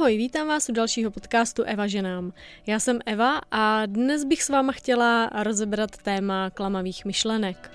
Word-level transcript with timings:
Ahoj, 0.00 0.16
vítám 0.16 0.48
vás 0.48 0.68
u 0.68 0.72
dalšího 0.72 1.10
podcastu 1.10 1.62
Eva 1.62 1.86
ženám. 1.86 2.32
Já 2.66 2.80
jsem 2.80 2.98
Eva 3.06 3.40
a 3.50 3.86
dnes 3.86 4.24
bych 4.24 4.42
s 4.42 4.48
váma 4.48 4.72
chtěla 4.72 5.30
rozebrat 5.42 5.96
téma 5.96 6.50
klamavých 6.50 7.04
myšlenek. 7.04 7.72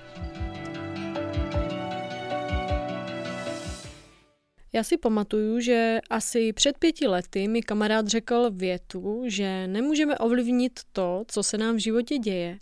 Já 4.74 4.84
si 4.84 4.98
pamatuju, 4.98 5.60
že 5.60 6.00
asi 6.10 6.54
před 6.54 6.78
pěti 6.78 7.08
lety 7.08 7.48
mi 7.48 7.62
kamarád 7.62 8.08
řekl 8.08 8.52
větu, 8.52 9.24
že 9.26 9.68
nemůžeme 9.68 10.18
ovlivnit 10.18 10.80
to, 10.92 11.24
co 11.28 11.44
se 11.44 11.58
nám 11.58 11.76
v 11.76 11.80
životě 11.80 12.18
děje, 12.18 12.60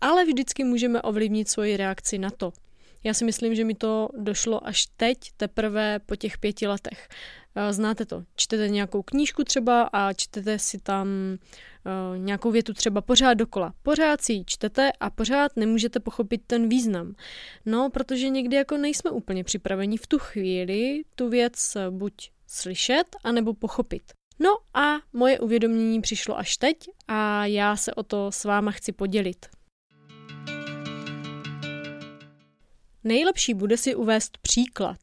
ale 0.00 0.24
vždycky 0.24 0.64
můžeme 0.64 1.02
ovlivnit 1.02 1.48
svoji 1.48 1.76
reakci 1.76 2.18
na 2.18 2.30
to. 2.30 2.52
Já 3.04 3.14
si 3.14 3.24
myslím, 3.24 3.54
že 3.54 3.64
mi 3.64 3.74
to 3.74 4.08
došlo 4.16 4.66
až 4.66 4.86
teď, 4.96 5.18
teprve 5.36 5.98
po 6.06 6.16
těch 6.16 6.38
pěti 6.38 6.66
letech. 6.66 7.08
Eh, 7.54 7.72
znáte 7.72 8.06
to, 8.06 8.24
čtete 8.36 8.68
nějakou 8.68 9.02
knížku 9.02 9.44
třeba 9.44 9.82
a 9.82 10.12
čtete 10.12 10.58
si 10.58 10.78
tam 10.78 11.08
uh, 11.08 12.18
nějakou 12.18 12.50
větu 12.50 12.72
třeba 12.72 13.00
pořád 13.00 13.34
dokola. 13.34 13.74
Pořád 13.82 14.20
si 14.20 14.32
ji 14.32 14.44
čtete 14.44 14.92
a 15.00 15.10
pořád 15.10 15.56
nemůžete 15.56 16.00
pochopit 16.00 16.42
ten 16.46 16.68
význam. 16.68 17.14
No, 17.66 17.90
protože 17.90 18.28
někdy 18.28 18.56
jako 18.56 18.76
nejsme 18.76 19.10
úplně 19.10 19.44
připraveni 19.44 19.96
v 19.96 20.06
tu 20.06 20.18
chvíli 20.18 21.02
tu 21.14 21.28
věc 21.28 21.76
buď 21.90 22.30
slyšet, 22.46 23.16
anebo 23.24 23.54
pochopit. 23.54 24.02
No 24.38 24.50
a 24.74 24.94
moje 25.12 25.40
uvědomění 25.40 26.00
přišlo 26.00 26.38
až 26.38 26.56
teď 26.56 26.76
a 27.08 27.46
já 27.46 27.76
se 27.76 27.94
o 27.94 28.02
to 28.02 28.32
s 28.32 28.44
váma 28.44 28.70
chci 28.70 28.92
podělit. 28.92 29.46
Nejlepší 33.04 33.54
bude 33.54 33.76
si 33.76 33.94
uvést 33.94 34.38
příklad. 34.38 34.98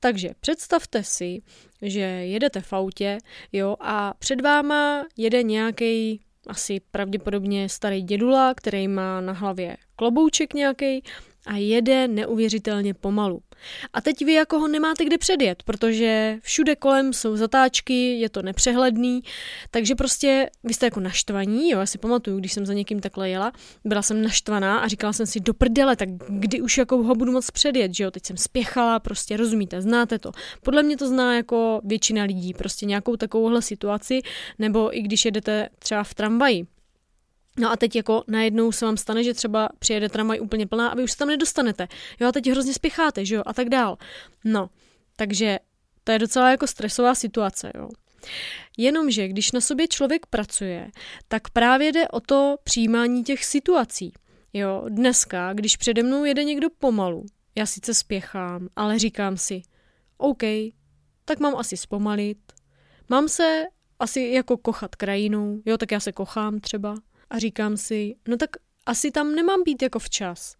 Takže 0.00 0.30
představte 0.40 1.04
si, 1.04 1.42
že 1.82 2.00
jedete 2.00 2.60
v 2.60 2.72
autě 2.72 3.18
jo, 3.52 3.76
a 3.80 4.14
před 4.18 4.40
váma 4.40 5.06
jede 5.16 5.42
nějaký 5.42 6.20
asi 6.46 6.80
pravděpodobně 6.90 7.68
starý 7.68 8.02
dědula, 8.02 8.54
který 8.54 8.88
má 8.88 9.20
na 9.20 9.32
hlavě 9.32 9.76
klobouček 9.96 10.54
nějaký 10.54 11.02
a 11.46 11.56
jede 11.56 12.08
neuvěřitelně 12.08 12.94
pomalu. 12.94 13.40
A 13.92 14.00
teď 14.00 14.24
vy 14.24 14.32
jako 14.32 14.58
ho 14.58 14.68
nemáte 14.68 15.04
kde 15.04 15.18
předjet, 15.18 15.62
protože 15.62 16.38
všude 16.42 16.76
kolem 16.76 17.12
jsou 17.12 17.36
zatáčky, 17.36 18.18
je 18.18 18.28
to 18.28 18.42
nepřehledný, 18.42 19.22
takže 19.70 19.94
prostě 19.94 20.50
vy 20.64 20.74
jste 20.74 20.86
jako 20.86 21.00
naštvaní, 21.00 21.70
jo, 21.70 21.80
já 21.80 21.86
si 21.86 21.98
pamatuju, 21.98 22.38
když 22.38 22.52
jsem 22.52 22.66
za 22.66 22.72
někým 22.72 23.00
takhle 23.00 23.28
jela, 23.28 23.52
byla 23.84 24.02
jsem 24.02 24.22
naštvaná 24.22 24.78
a 24.78 24.88
říkala 24.88 25.12
jsem 25.12 25.26
si 25.26 25.40
do 25.40 25.54
prdele, 25.54 25.96
tak 25.96 26.08
kdy 26.28 26.60
už 26.60 26.78
jako 26.78 27.02
ho 27.02 27.14
budu 27.14 27.32
moc 27.32 27.50
předjet, 27.50 27.94
že 27.94 28.04
jo, 28.04 28.10
teď 28.10 28.26
jsem 28.26 28.36
spěchala, 28.36 29.00
prostě 29.00 29.36
rozumíte, 29.36 29.82
znáte 29.82 30.18
to. 30.18 30.32
Podle 30.62 30.82
mě 30.82 30.96
to 30.96 31.08
zná 31.08 31.36
jako 31.36 31.80
většina 31.84 32.24
lidí, 32.24 32.54
prostě 32.54 32.86
nějakou 32.86 33.16
takovouhle 33.16 33.62
situaci, 33.62 34.20
nebo 34.58 34.96
i 34.96 35.02
když 35.02 35.24
jedete 35.24 35.68
třeba 35.78 36.04
v 36.04 36.14
tramvaji, 36.14 36.66
No 37.58 37.70
a 37.70 37.76
teď 37.76 37.96
jako 37.96 38.24
najednou 38.28 38.72
se 38.72 38.84
vám 38.84 38.96
stane, 38.96 39.24
že 39.24 39.34
třeba 39.34 39.68
přijede 39.78 40.08
tramvaj 40.08 40.40
úplně 40.40 40.66
plná 40.66 40.88
a 40.88 40.94
vy 40.94 41.04
už 41.04 41.12
se 41.12 41.18
tam 41.18 41.28
nedostanete. 41.28 41.88
Jo 42.20 42.28
a 42.28 42.32
teď 42.32 42.50
hrozně 42.50 42.74
spěcháte, 42.74 43.24
že 43.24 43.34
jo, 43.34 43.42
a 43.46 43.52
tak 43.52 43.68
dál. 43.68 43.96
No, 44.44 44.70
takže 45.16 45.58
to 46.04 46.12
je 46.12 46.18
docela 46.18 46.50
jako 46.50 46.66
stresová 46.66 47.14
situace, 47.14 47.72
jo. 47.74 47.88
Jenomže 48.78 49.28
když 49.28 49.52
na 49.52 49.60
sobě 49.60 49.88
člověk 49.88 50.26
pracuje, 50.26 50.90
tak 51.28 51.50
právě 51.50 51.92
jde 51.92 52.08
o 52.08 52.20
to 52.20 52.56
přijímání 52.64 53.24
těch 53.24 53.44
situací. 53.44 54.12
Jo, 54.52 54.84
dneska, 54.88 55.52
když 55.52 55.76
přede 55.76 56.02
mnou 56.02 56.24
jede 56.24 56.44
někdo 56.44 56.68
pomalu, 56.78 57.26
já 57.54 57.66
sice 57.66 57.94
spěchám, 57.94 58.68
ale 58.76 58.98
říkám 58.98 59.36
si, 59.36 59.62
OK, 60.16 60.42
tak 61.24 61.40
mám 61.40 61.56
asi 61.56 61.76
zpomalit, 61.76 62.38
mám 63.08 63.28
se 63.28 63.64
asi 63.98 64.20
jako 64.20 64.56
kochat 64.56 64.96
krajinou, 64.96 65.62
jo, 65.66 65.78
tak 65.78 65.92
já 65.92 66.00
se 66.00 66.12
kochám 66.12 66.60
třeba, 66.60 66.94
a 67.30 67.38
říkám 67.38 67.76
si, 67.76 68.14
no 68.28 68.36
tak 68.36 68.50
asi 68.86 69.10
tam 69.10 69.34
nemám 69.34 69.62
být 69.62 69.82
jako 69.82 69.98
včas. 69.98 70.56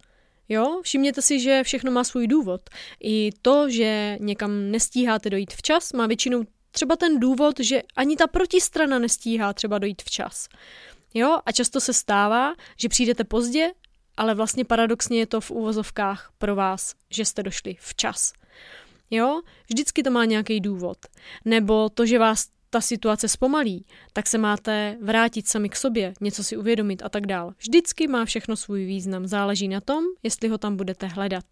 Jo, 0.48 0.80
všimněte 0.82 1.22
si, 1.22 1.40
že 1.40 1.62
všechno 1.62 1.90
má 1.90 2.04
svůj 2.04 2.26
důvod. 2.26 2.60
I 3.00 3.30
to, 3.42 3.70
že 3.70 4.18
někam 4.20 4.70
nestíháte 4.70 5.30
dojít 5.30 5.52
včas, 5.52 5.92
má 5.92 6.06
většinou 6.06 6.44
třeba 6.70 6.96
ten 6.96 7.20
důvod, 7.20 7.60
že 7.60 7.82
ani 7.96 8.16
ta 8.16 8.26
protistrana 8.26 8.98
nestíhá 8.98 9.52
třeba 9.52 9.78
dojít 9.78 10.02
včas. 10.02 10.48
Jo, 11.14 11.38
a 11.46 11.52
často 11.52 11.80
se 11.80 11.92
stává, 11.92 12.54
že 12.76 12.88
přijdete 12.88 13.24
pozdě, 13.24 13.72
ale 14.16 14.34
vlastně 14.34 14.64
paradoxně 14.64 15.18
je 15.18 15.26
to 15.26 15.40
v 15.40 15.50
úvozovkách 15.50 16.32
pro 16.38 16.56
vás, 16.56 16.94
že 17.10 17.24
jste 17.24 17.42
došli 17.42 17.76
včas. 17.80 18.32
Jo, 19.10 19.42
vždycky 19.68 20.02
to 20.02 20.10
má 20.10 20.24
nějaký 20.24 20.60
důvod. 20.60 20.98
Nebo 21.44 21.88
to, 21.88 22.06
že 22.06 22.18
vás 22.18 22.46
ta 22.74 22.80
situace 22.80 23.28
zpomalí, 23.28 23.86
tak 24.12 24.26
se 24.26 24.38
máte 24.38 24.98
vrátit 25.00 25.48
sami 25.48 25.68
k 25.68 25.76
sobě, 25.76 26.14
něco 26.20 26.44
si 26.44 26.56
uvědomit 26.56 27.02
a 27.02 27.08
tak 27.08 27.26
dál. 27.26 27.54
Vždycky 27.58 28.06
má 28.06 28.24
všechno 28.24 28.56
svůj 28.56 28.84
význam, 28.84 29.26
záleží 29.26 29.68
na 29.68 29.80
tom, 29.80 30.04
jestli 30.22 30.48
ho 30.48 30.58
tam 30.58 30.76
budete 30.76 31.06
hledat. 31.06 31.44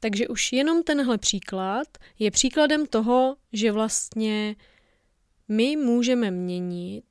Takže 0.00 0.28
už 0.28 0.52
jenom 0.52 0.82
tenhle 0.82 1.18
příklad 1.18 1.88
je 2.18 2.30
příkladem 2.30 2.86
toho, 2.86 3.36
že 3.52 3.72
vlastně 3.72 4.56
my 5.48 5.76
můžeme 5.76 6.30
měnit 6.30 7.04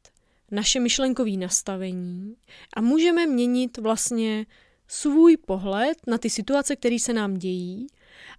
naše 0.51 0.79
myšlenkové 0.79 1.31
nastavení 1.31 2.35
a 2.77 2.81
můžeme 2.81 3.25
měnit 3.25 3.77
vlastně 3.77 4.45
svůj 4.87 5.37
pohled 5.37 5.97
na 6.07 6.17
ty 6.17 6.29
situace, 6.29 6.75
které 6.75 6.99
se 6.99 7.13
nám 7.13 7.33
dějí 7.33 7.87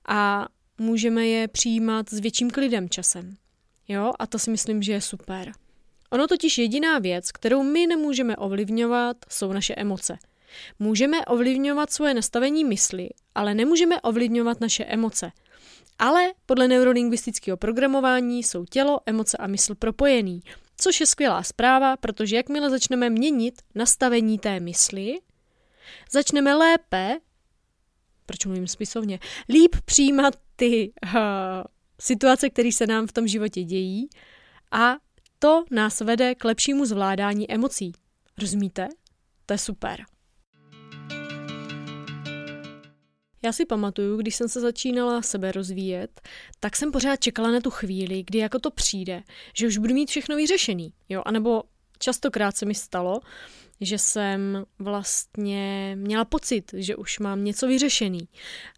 a 0.09 0.49
můžeme 0.79 1.27
je 1.27 1.49
přijímat 1.49 2.11
s 2.11 2.19
větším 2.19 2.51
klidem 2.51 2.89
časem. 2.89 3.37
Jo, 3.89 4.13
a 4.19 4.27
to 4.27 4.39
si 4.39 4.51
myslím, 4.51 4.83
že 4.83 4.93
je 4.93 5.01
super. 5.01 5.53
Ono 6.11 6.27
totiž 6.27 6.59
jediná 6.59 6.99
věc, 6.99 7.33
kterou 7.33 7.63
my 7.63 7.87
nemůžeme 7.87 8.37
ovlivňovat, 8.37 9.17
jsou 9.29 9.53
naše 9.53 9.75
emoce. 9.75 10.19
Můžeme 10.79 11.25
ovlivňovat 11.25 11.91
svoje 11.93 12.15
nastavení 12.15 12.65
mysli, 12.65 13.09
ale 13.35 13.55
nemůžeme 13.55 14.01
ovlivňovat 14.01 14.61
naše 14.61 14.85
emoce. 14.85 15.33
Ale 15.99 16.33
podle 16.47 16.69
neurolingvistického 16.69 17.57
programování 17.57 18.43
jsou 18.43 18.65
tělo, 18.65 19.01
emoce 19.07 19.37
a 19.37 19.47
mysl 19.47 19.75
propojený, 19.75 20.41
což 20.77 21.01
je 21.01 21.07
skvělá 21.07 21.43
zpráva, 21.43 21.97
protože 21.97 22.37
jakmile 22.37 22.71
začneme 22.71 23.11
měnit 23.11 23.63
nastavení 23.75 24.39
té 24.39 24.61
mysli, 24.61 25.19
začneme 26.11 26.55
lépe, 26.55 27.19
proč 28.27 28.45
mluvím 28.45 28.69
spisovně, 28.69 29.19
líp 29.49 29.77
přijímat 29.85 30.35
ty 30.57 30.93
uh, 31.05 31.21
situace, 32.01 32.51
které 32.51 32.73
se 32.73 32.87
nám 32.87 33.07
v 33.07 33.13
tom 33.13 33.27
životě 33.27 33.63
dějí 33.63 34.09
a 34.73 34.97
to 35.39 35.65
nás 35.71 36.01
vede 36.01 36.35
k 36.35 36.45
lepšímu 36.45 36.85
zvládání 36.85 37.53
emocí. 37.53 37.93
Rozumíte? 38.39 38.89
To 39.47 39.55
je 39.55 39.59
super. 39.59 40.05
Já 43.45 43.53
si 43.53 43.67
pamatuju, 43.67 44.17
když 44.17 44.37
jsem 44.37 44.49
se 44.49 44.61
začínala 44.61 45.23
sebe 45.23 45.53
rozvíjet, 45.53 46.21
tak 46.61 46.77
jsem 46.77 46.93
pořád 46.93 47.17
čekala 47.17 47.51
na 47.51 47.61
tu 47.61 47.71
chvíli, 47.71 48.23
kdy 48.27 48.39
jako 48.39 48.59
to 48.59 48.71
přijde, 48.71 49.23
že 49.55 49.67
už 49.67 49.79
budu 49.79 49.95
mít 49.95 50.11
všechno 50.11 50.37
vyřešený. 50.37 50.93
Jo, 51.09 51.23
anebo 51.27 51.63
častokrát 51.99 52.57
se 52.57 52.67
mi 52.67 52.75
stalo, 52.75 53.21
že 53.81 53.99
jsem 53.99 54.65
vlastně 54.79 55.97
měla 55.99 56.25
pocit, 56.25 56.75
že 56.77 56.97
už 56.97 57.19
mám 57.19 57.45
něco 57.45 57.67
vyřešený. 57.67 58.29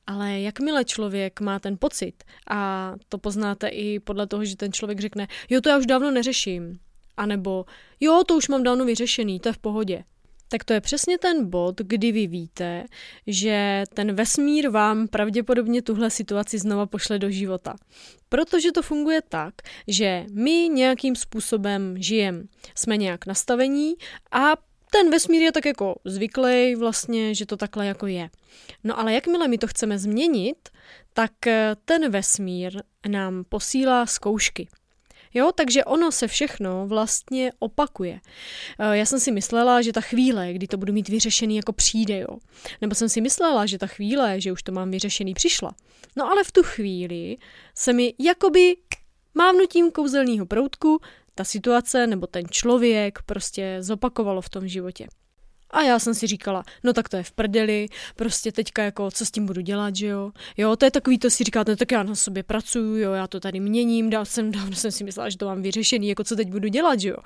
Ale 0.07 0.41
jakmile 0.41 0.85
člověk 0.85 1.41
má 1.41 1.59
ten 1.59 1.77
pocit, 1.79 2.25
a 2.51 2.93
to 3.09 3.19
poznáte 3.19 3.69
i 3.69 4.01
podle 4.01 4.27
toho, 4.27 4.45
že 4.45 4.57
ten 4.57 4.73
člověk 4.73 5.01
řekne, 5.01 5.29
jo, 5.51 5.61
to 5.61 5.69
já 5.69 5.79
už 5.79 5.87
dávno 5.87 6.11
neřeším, 6.11 6.79
anebo 7.17 7.65
jo, 8.01 8.25
to 8.27 8.37
už 8.37 8.49
mám 8.49 8.63
dávno 8.63 8.85
vyřešený, 8.85 9.41
to 9.41 9.49
je 9.49 9.53
v 9.53 9.59
pohodě. 9.59 10.05
Tak 10.51 10.65
to 10.65 10.73
je 10.73 10.81
přesně 10.81 11.19
ten 11.19 11.51
bod, 11.51 11.79
kdy 11.79 12.13
vy 12.13 12.27
víte, 12.27 12.85
že 13.27 13.85
ten 13.95 14.13
vesmír 14.13 14.69
vám 14.69 15.09
pravděpodobně 15.09 15.83
tuhle 15.83 16.11
situaci 16.11 16.59
znova 16.59 16.87
pošle 16.87 17.19
do 17.19 17.31
života. 17.31 17.77
Protože 18.29 18.73
to 18.73 18.83
funguje 18.83 19.23
tak, 19.29 19.55
že 19.89 20.25
my 20.33 20.69
nějakým 20.73 21.17
způsobem 21.17 22.03
žijeme, 22.03 22.43
jsme 22.75 22.97
nějak 22.97 23.27
nastavení 23.27 23.95
a 24.33 24.57
ten 24.91 25.11
vesmír 25.11 25.43
je 25.43 25.53
tak 25.53 25.67
jako 25.67 26.01
zvyklý 26.05 26.75
vlastně, 26.75 27.35
že 27.35 27.47
to 27.47 27.57
takhle 27.57 27.87
jako 27.87 28.07
je. 28.07 28.31
No 28.85 28.99
ale 28.99 29.15
jakmile 29.15 29.49
my 29.49 29.59
to 29.59 29.67
chceme 29.67 29.99
změnit, 29.99 30.69
tak 31.13 31.33
ten 31.85 32.11
vesmír 32.11 32.83
nám 33.09 33.45
posílá 33.49 34.07
zkoušky. 34.07 34.69
Jo, 35.35 35.53
takže 35.55 35.85
ono 35.85 36.13
se 36.13 36.29
všechno 36.29 36.87
vlastně 36.87 37.53
opakuje. 37.59 38.21
Eh, 38.79 38.97
já 38.97 39.07
jsem 39.07 39.21
si 39.21 39.33
myslela, 39.33 39.83
že 39.83 39.93
ta 39.93 40.01
chvíle, 40.01 40.53
kdy 40.53 40.67
to 40.67 40.77
budu 40.77 40.93
mít 40.93 41.09
vyřešený, 41.09 41.57
jako 41.57 41.73
přijde, 41.73 42.19
jo. 42.19 42.39
Nebo 42.81 42.95
jsem 42.95 43.09
si 43.09 43.21
myslela, 43.21 43.67
že 43.67 43.79
ta 43.79 43.87
chvíle, 43.87 44.41
že 44.41 44.53
už 44.53 44.63
to 44.63 44.73
mám 44.73 44.91
vyřešený, 44.91 45.35
přišla. 45.35 45.75
No 46.17 46.31
ale 46.31 46.45
v 46.45 46.53
tu 46.53 46.63
chvíli 46.63 47.37
se 47.75 47.93
mi 47.93 48.15
jakoby 48.19 48.77
mávnutím 49.35 49.91
kouzelného 49.91 50.47
proutku 50.47 51.01
ta 51.35 51.45
situace 51.45 52.07
nebo 52.07 52.27
ten 52.27 52.45
člověk 52.51 53.19
prostě 53.27 53.77
zopakovalo 53.81 54.41
v 54.41 54.49
tom 54.49 54.69
životě. 54.69 55.07
A 55.71 55.83
já 55.83 55.99
jsem 55.99 56.15
si 56.15 56.27
říkala, 56.27 56.65
no 56.85 56.93
tak 56.93 57.09
to 57.09 57.17
je 57.17 57.23
v 57.23 57.33
prdeli, 57.33 57.87
prostě 58.17 58.53
teďka 58.53 58.83
jako, 58.83 59.11
co 59.11 59.27
s 59.27 59.31
tím 59.31 59.47
budu 59.47 59.61
dělat, 59.61 59.97
že 59.97 60.07
jo. 60.07 60.33
Jo, 60.57 60.77
to 60.77 60.85
je 60.85 60.91
takový, 60.91 61.19
to 61.19 61.31
si 61.31 61.45
říkáte, 61.45 61.73
no 61.73 61.77
tak 61.77 61.93
já 61.93 62.03
na 62.03 62.15
sobě 62.15 62.43
pracuju, 62.43 62.97
jo, 62.97 63.13
já 63.13 63.27
to 63.27 63.41
tady 63.41 63.61
měním, 63.61 64.11
dál 64.11 64.25
jsem, 64.25 64.51
dávno 64.53 64.77
jsem 64.77 64.93
si 64.93 65.05
myslela, 65.05 65.31
že 65.31 65.39
to 65.39 65.47
mám 65.47 65.63
vyřešený, 65.63 66.09
jako 66.09 66.25
co 66.25 66.37
teď 66.37 66.49
budu 66.49 66.69
dělat, 66.69 67.01
že 67.01 67.09
jo. 67.09 67.17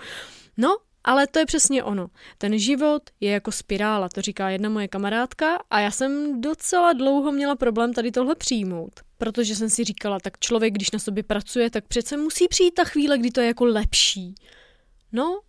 No, 0.56 0.77
ale 1.05 1.27
to 1.27 1.39
je 1.39 1.47
přesně 1.47 1.85
ono. 1.85 2.09
Ten 2.39 2.59
život 2.59 3.03
je 3.21 3.33
jako 3.33 3.53
spirála, 3.53 4.09
to 4.09 4.23
říká 4.23 4.50
jedna 4.50 4.69
moje 4.69 4.89
kamarádka 4.89 5.59
a 5.71 5.81
já 5.81 5.91
jsem 5.91 6.41
docela 6.41 6.93
dlouho 6.93 7.33
měla 7.33 7.56
problém 7.56 7.93
tady 7.93 8.12
tohle 8.12 8.35
přijmout. 8.35 9.00
Protože 9.19 9.56
jsem 9.56 9.71
si 9.71 9.85
říkala, 9.85 10.21
tak 10.21 10.39
člověk, 10.39 10.75
když 10.75 10.91
na 10.91 10.99
sobě 10.99 11.23
pracuje, 11.23 11.71
tak 11.71 11.87
přece 11.87 12.17
musí 12.17 12.49
přijít 12.49 12.75
ta 12.75 12.85
chvíle, 12.85 13.19
kdy 13.19 13.31
to 13.31 13.41
je 13.41 13.47
jako 13.47 13.65
lepší. 13.65 14.35
No 15.12 15.41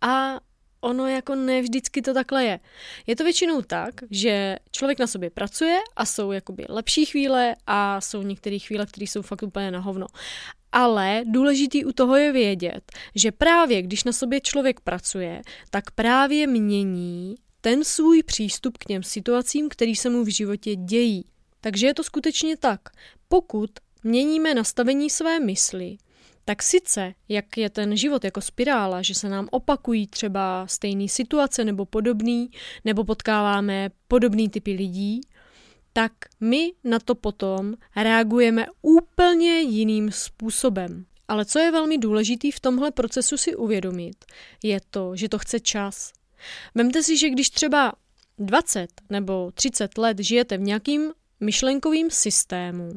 a 0.00 0.40
ono 0.84 1.06
jako 1.06 1.34
ne 1.34 1.62
vždycky 1.62 2.02
to 2.02 2.14
takhle 2.14 2.44
je. 2.44 2.60
Je 3.06 3.16
to 3.16 3.24
většinou 3.24 3.62
tak, 3.62 3.94
že 4.10 4.56
člověk 4.70 4.98
na 4.98 5.06
sobě 5.06 5.30
pracuje 5.30 5.78
a 5.96 6.06
jsou 6.06 6.32
jakoby 6.32 6.66
lepší 6.68 7.04
chvíle 7.04 7.56
a 7.66 8.00
jsou 8.00 8.22
některé 8.22 8.58
chvíle, 8.58 8.86
které 8.86 9.04
jsou 9.04 9.22
fakt 9.22 9.42
úplně 9.42 9.70
na 9.70 9.78
hovno. 9.78 10.06
Ale 10.72 11.22
důležitý 11.26 11.84
u 11.84 11.92
toho 11.92 12.16
je 12.16 12.32
vědět, 12.32 12.92
že 13.14 13.32
právě 13.32 13.82
když 13.82 14.04
na 14.04 14.12
sobě 14.12 14.40
člověk 14.40 14.80
pracuje, 14.80 15.42
tak 15.70 15.90
právě 15.90 16.46
mění 16.46 17.34
ten 17.60 17.84
svůj 17.84 18.22
přístup 18.22 18.78
k 18.78 18.84
těm 18.84 19.02
situacím, 19.02 19.68
který 19.68 19.96
se 19.96 20.10
mu 20.10 20.24
v 20.24 20.34
životě 20.34 20.76
dějí. 20.76 21.24
Takže 21.60 21.86
je 21.86 21.94
to 21.94 22.04
skutečně 22.04 22.56
tak. 22.56 22.80
Pokud 23.28 23.70
měníme 24.02 24.54
nastavení 24.54 25.10
své 25.10 25.40
mysli, 25.40 25.96
tak 26.44 26.62
sice, 26.62 27.14
jak 27.28 27.56
je 27.56 27.70
ten 27.70 27.96
život 27.96 28.24
jako 28.24 28.40
spirála, 28.40 29.02
že 29.02 29.14
se 29.14 29.28
nám 29.28 29.48
opakují 29.50 30.06
třeba 30.06 30.66
stejné 30.66 31.08
situace 31.08 31.64
nebo 31.64 31.84
podobný, 31.84 32.50
nebo 32.84 33.04
potkáváme 33.04 33.90
podobný 34.08 34.48
typy 34.48 34.72
lidí, 34.72 35.20
tak 35.92 36.12
my 36.40 36.72
na 36.84 36.98
to 36.98 37.14
potom 37.14 37.74
reagujeme 37.96 38.66
úplně 38.82 39.60
jiným 39.60 40.10
způsobem. 40.10 41.04
Ale 41.28 41.44
co 41.44 41.58
je 41.58 41.72
velmi 41.72 41.98
důležitý 41.98 42.50
v 42.50 42.60
tomhle 42.60 42.90
procesu 42.90 43.36
si 43.36 43.56
uvědomit, 43.56 44.24
je 44.62 44.80
to, 44.90 45.16
že 45.16 45.28
to 45.28 45.38
chce 45.38 45.60
čas. 45.60 46.12
Vemte 46.74 47.02
si, 47.02 47.16
že 47.16 47.30
když 47.30 47.50
třeba 47.50 47.92
20 48.38 48.88
nebo 49.10 49.50
30 49.54 49.98
let 49.98 50.18
žijete 50.18 50.58
v 50.58 50.60
nějakým 50.60 51.12
myšlenkovým 51.40 52.10
systému, 52.10 52.92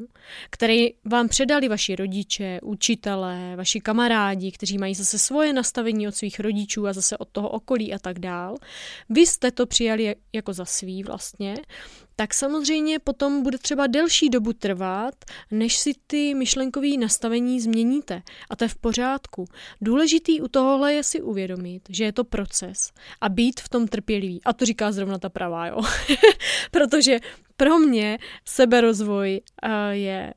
který 0.50 0.90
vám 1.06 1.28
předali 1.28 1.68
vaši 1.68 1.96
rodiče, 1.96 2.60
učitelé, 2.64 3.56
vaši 3.56 3.80
kamarádi, 3.80 4.52
kteří 4.52 4.78
mají 4.78 4.96
zase 4.96 5.20
svoje 5.20 5.54
nastavení 5.54 6.08
od 6.08 6.16
svých 6.16 6.40
rodičů 6.40 6.88
a 6.88 6.94
zase 6.94 7.18
od 7.18 7.30
toho 7.30 7.50
okolí 7.50 7.94
a 7.94 8.00
tak 8.00 8.20
dál. 8.20 8.56
Vy 9.10 9.22
jste 9.22 9.52
to 9.52 9.66
přijali 9.66 10.16
jako 10.34 10.54
za 10.54 10.66
svý 10.66 11.04
vlastně, 11.04 11.56
tak 12.20 12.34
samozřejmě 12.34 13.00
potom 13.00 13.44
bude 13.44 13.58
třeba 13.58 13.88
delší 13.88 14.30
dobu 14.30 14.54
trvat, 14.54 15.16
než 15.52 15.78
si 15.78 15.94
ty 16.08 16.34
myšlenkové 16.34 16.98
nastavení 17.00 17.62
změníte. 17.62 18.22
A 18.50 18.56
to 18.56 18.64
je 18.64 18.68
v 18.68 18.76
pořádku. 18.76 19.46
Důležitý 19.82 20.42
u 20.42 20.48
tohohle 20.48 20.94
je 20.94 21.04
si 21.04 21.22
uvědomit, 21.22 21.82
že 21.90 22.04
je 22.04 22.14
to 22.14 22.24
proces 22.24 22.92
a 23.22 23.30
být 23.30 23.60
v 23.60 23.70
tom 23.70 23.88
trpělivý. 23.88 24.42
A 24.46 24.54
to 24.54 24.66
říká 24.66 24.92
zrovna 24.92 25.18
ta 25.18 25.30
pravá, 25.30 25.68
jo. 25.68 25.82
Protože 26.72 27.20
pro 27.58 27.80
mě 27.80 28.18
seberozvoj 28.46 29.42
uh, 29.64 29.72
je 29.92 30.34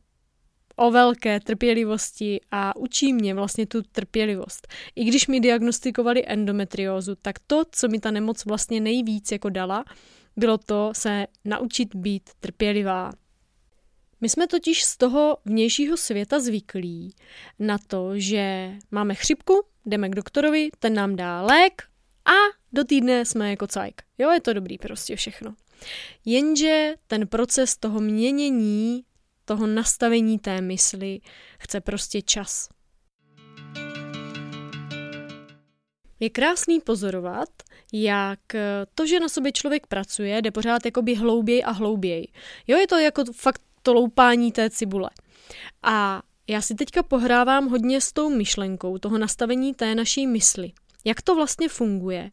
o 0.76 0.90
velké 0.90 1.40
trpělivosti 1.40 2.40
a 2.50 2.76
učí 2.76 3.12
mě 3.12 3.34
vlastně 3.34 3.66
tu 3.66 3.82
trpělivost. 3.82 4.68
I 4.96 5.04
když 5.04 5.26
mi 5.26 5.40
diagnostikovali 5.40 6.24
endometriózu, 6.26 7.14
tak 7.22 7.38
to, 7.46 7.64
co 7.70 7.88
mi 7.88 8.00
ta 8.00 8.10
nemoc 8.10 8.44
vlastně 8.44 8.80
nejvíc 8.80 9.32
jako 9.32 9.48
dala, 9.48 9.84
bylo 10.36 10.58
to 10.58 10.90
se 10.94 11.26
naučit 11.44 11.94
být 11.94 12.30
trpělivá. 12.40 13.12
My 14.20 14.28
jsme 14.28 14.46
totiž 14.46 14.84
z 14.84 14.96
toho 14.96 15.36
vnějšího 15.44 15.96
světa 15.96 16.40
zvyklí 16.40 17.14
na 17.58 17.78
to, 17.78 18.10
že 18.14 18.72
máme 18.90 19.14
chřipku, 19.14 19.66
jdeme 19.86 20.08
k 20.08 20.14
doktorovi, 20.14 20.70
ten 20.78 20.94
nám 20.94 21.16
dá 21.16 21.42
lék 21.42 21.82
a 22.24 22.60
do 22.72 22.84
týdne 22.84 23.24
jsme 23.24 23.50
jako 23.50 23.66
cajk. 23.66 24.02
Jo, 24.18 24.30
je 24.30 24.40
to 24.40 24.52
dobrý 24.52 24.78
prostě 24.78 25.16
všechno. 25.16 25.54
Jenže 26.24 26.94
ten 27.06 27.26
proces 27.26 27.76
toho 27.76 28.00
měnění, 28.00 29.04
toho 29.44 29.66
nastavení 29.66 30.38
té 30.38 30.60
mysli 30.60 31.20
chce 31.58 31.80
prostě 31.80 32.22
čas. 32.22 32.68
Je 36.20 36.30
krásný 36.30 36.80
pozorovat, 36.80 37.48
jak 37.92 38.40
to, 38.94 39.06
že 39.06 39.20
na 39.20 39.28
sobě 39.28 39.52
člověk 39.52 39.86
pracuje, 39.86 40.42
jde 40.42 40.50
pořád 40.50 40.84
jakoby 40.84 41.14
hlouběji 41.14 41.62
a 41.62 41.70
hlouběji. 41.70 42.28
Jo, 42.66 42.78
je 42.78 42.86
to 42.86 42.98
jako 42.98 43.24
fakt 43.32 43.62
to 43.82 43.92
loupání 43.92 44.52
té 44.52 44.70
cibule. 44.70 45.10
A 45.82 46.22
já 46.46 46.60
si 46.60 46.74
teďka 46.74 47.02
pohrávám 47.02 47.68
hodně 47.68 48.00
s 48.00 48.12
tou 48.12 48.30
myšlenkou 48.30 48.98
toho 48.98 49.18
nastavení 49.18 49.74
té 49.74 49.94
naší 49.94 50.26
mysli. 50.26 50.72
Jak 51.04 51.22
to 51.22 51.34
vlastně 51.34 51.68
funguje? 51.68 52.30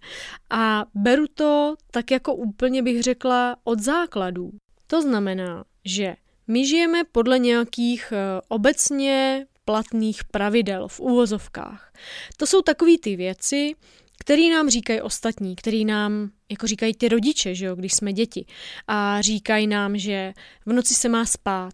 A 0.49 0.85
beru 0.93 1.25
to 1.33 1.75
tak 1.91 2.11
jako 2.11 2.35
úplně 2.35 2.83
bych 2.83 3.03
řekla 3.03 3.55
od 3.63 3.79
základů. 3.79 4.51
To 4.87 5.01
znamená, 5.01 5.63
že 5.85 6.15
my 6.47 6.67
žijeme 6.67 7.03
podle 7.03 7.39
nějakých 7.39 8.11
eh, 8.11 8.41
obecně 8.47 9.45
platných 9.67 10.23
pravidel 10.23 10.87
v 10.87 10.99
úvozovkách. 10.99 11.93
To 12.37 12.47
jsou 12.47 12.61
takové 12.61 12.97
ty 13.03 13.15
věci, 13.15 13.75
který 14.19 14.49
nám 14.49 14.69
říkají 14.69 15.01
ostatní, 15.01 15.55
který 15.55 15.85
nám, 15.85 16.29
jako 16.49 16.67
říkají 16.67 16.93
ty 16.93 17.09
rodiče, 17.09 17.55
že 17.55 17.65
jo, 17.65 17.75
když 17.75 17.93
jsme 17.93 18.13
děti. 18.13 18.45
A 18.87 19.21
říkají 19.21 19.67
nám, 19.67 19.97
že 19.97 20.33
v 20.65 20.73
noci 20.73 20.93
se 20.93 21.09
má 21.09 21.25
spát. 21.25 21.73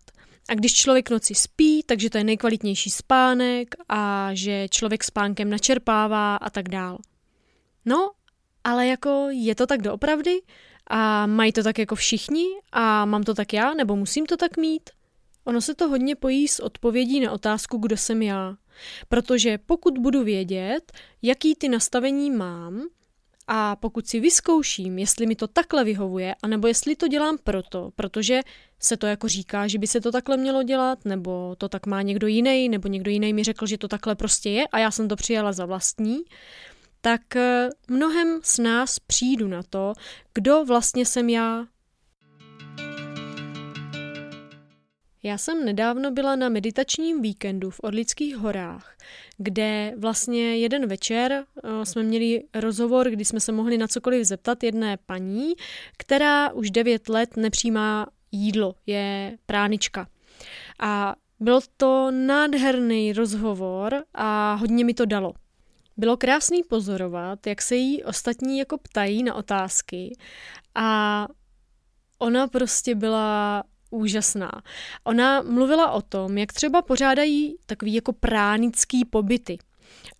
A 0.50 0.56
když 0.56 0.74
člověk 0.74 1.10
noci 1.10 1.36
spí, 1.36 1.84
takže 1.86 2.10
to 2.10 2.18
je 2.18 2.24
nejkvalitnější 2.24 2.90
spánek 2.90 3.76
a 3.90 4.30
že 4.34 4.68
člověk 4.70 5.04
spánkem 5.04 5.50
načerpává 5.50 6.36
a 6.36 6.50
tak 6.50 6.70
dál. 6.70 6.98
No, 7.86 8.12
ale 8.64 8.88
jako 8.88 9.28
je 9.32 9.56
to 9.56 9.68
tak 9.68 9.82
doopravdy? 9.82 10.42
A 10.88 11.26
mají 11.26 11.52
to 11.52 11.64
tak 11.64 11.78
jako 11.78 11.96
všichni? 11.96 12.46
A 12.72 13.06
mám 13.06 13.24
to 13.24 13.34
tak 13.34 13.54
já? 13.54 13.74
Nebo 13.74 13.96
musím 13.96 14.26
to 14.26 14.38
tak 14.38 14.58
mít? 14.58 14.90
Ono 15.46 15.62
se 15.62 15.76
to 15.76 15.88
hodně 15.90 16.16
pojí 16.16 16.48
s 16.48 16.60
odpovědí 16.60 17.20
na 17.20 17.32
otázku, 17.32 17.78
kdo 17.78 17.98
jsem 17.98 18.22
já. 18.22 18.56
Protože 19.10 19.58
pokud 19.58 19.98
budu 19.98 20.24
vědět, 20.24 20.92
jaký 21.22 21.56
ty 21.56 21.70
nastavení 21.70 22.32
mám, 22.32 22.88
a 23.48 23.76
pokud 23.76 24.08
si 24.08 24.20
vyzkouším, 24.20 25.00
jestli 25.00 25.26
mi 25.26 25.36
to 25.36 25.48
takhle 25.48 25.84
vyhovuje, 25.84 26.36
anebo 26.44 26.68
jestli 26.68 26.96
to 26.96 27.08
dělám 27.08 27.38
proto, 27.44 27.92
protože 27.96 28.40
se 28.80 28.98
to 28.98 29.08
jako 29.08 29.28
říká, 29.28 29.68
že 29.68 29.80
by 29.80 29.88
se 29.88 30.02
to 30.02 30.12
takhle 30.12 30.38
mělo 30.38 30.64
dělat, 30.64 31.06
nebo 31.06 31.56
to 31.58 31.70
tak 31.70 31.86
má 31.86 32.02
někdo 32.02 32.28
jiný, 32.28 32.70
nebo 32.70 32.88
někdo 32.88 33.12
jiný 33.12 33.34
mi 33.34 33.44
řekl, 33.44 33.66
že 33.66 33.78
to 33.78 33.88
takhle 33.88 34.16
prostě 34.16 34.50
je 34.50 34.68
a 34.68 34.80
já 34.80 34.92
jsem 34.92 35.08
to 35.08 35.16
přijala 35.16 35.52
za 35.52 35.66
vlastní, 35.66 36.24
tak 37.02 37.36
eh, 37.36 37.70
mnohem 37.88 38.40
s 38.44 38.58
nás 38.58 39.00
přijdu 39.00 39.48
na 39.48 39.64
to, 39.64 39.94
kdo 40.34 40.66
vlastně 40.66 41.06
jsem 41.06 41.30
já, 41.30 41.66
Já 45.26 45.38
jsem 45.38 45.66
nedávno 45.66 46.12
byla 46.12 46.36
na 46.36 46.50
meditačním 46.50 47.22
víkendu 47.22 47.70
v 47.70 47.80
Orlických 47.84 48.38
horách, 48.38 48.98
kde 49.38 49.94
vlastně 49.98 50.58
jeden 50.58 50.88
večer 50.88 51.46
uh, 51.64 51.84
jsme 51.84 52.04
měli 52.04 52.44
rozhovor, 52.54 53.10
kdy 53.10 53.26
jsme 53.26 53.40
se 53.40 53.52
mohli 53.52 53.78
na 53.78 53.88
cokoliv 53.88 54.26
zeptat 54.26 54.64
jedné 54.64 54.98
paní, 55.06 55.54
která 55.98 56.52
už 56.52 56.72
devět 56.72 57.10
let 57.10 57.38
nepřijímá 57.38 58.08
jídlo, 58.32 58.76
je 58.86 59.38
pránička. 59.46 60.08
A 60.80 61.16
byl 61.40 61.60
to 61.78 62.12
nádherný 62.12 63.14
rozhovor 63.14 64.04
a 64.14 64.54
hodně 64.54 64.86
mi 64.86 64.94
to 64.94 65.06
dalo. 65.06 65.34
Bylo 65.98 66.18
krásný 66.18 66.64
pozorovat, 66.64 67.48
jak 67.48 67.62
se 67.62 67.76
jí 67.76 68.04
ostatní 68.04 68.60
jako 68.60 68.78
ptají 68.78 69.24
na 69.24 69.34
otázky 69.34 70.18
a 70.76 71.28
ona 72.20 72.48
prostě 72.48 72.96
byla 72.96 73.64
úžasná. 73.94 74.52
Ona 75.04 75.42
mluvila 75.42 75.92
o 75.92 76.02
tom, 76.02 76.38
jak 76.38 76.54
třeba 76.54 76.82
pořádají 76.82 77.56
takový 77.66 77.94
jako 77.94 78.14
pránický 78.14 79.06
pobyty. 79.06 79.58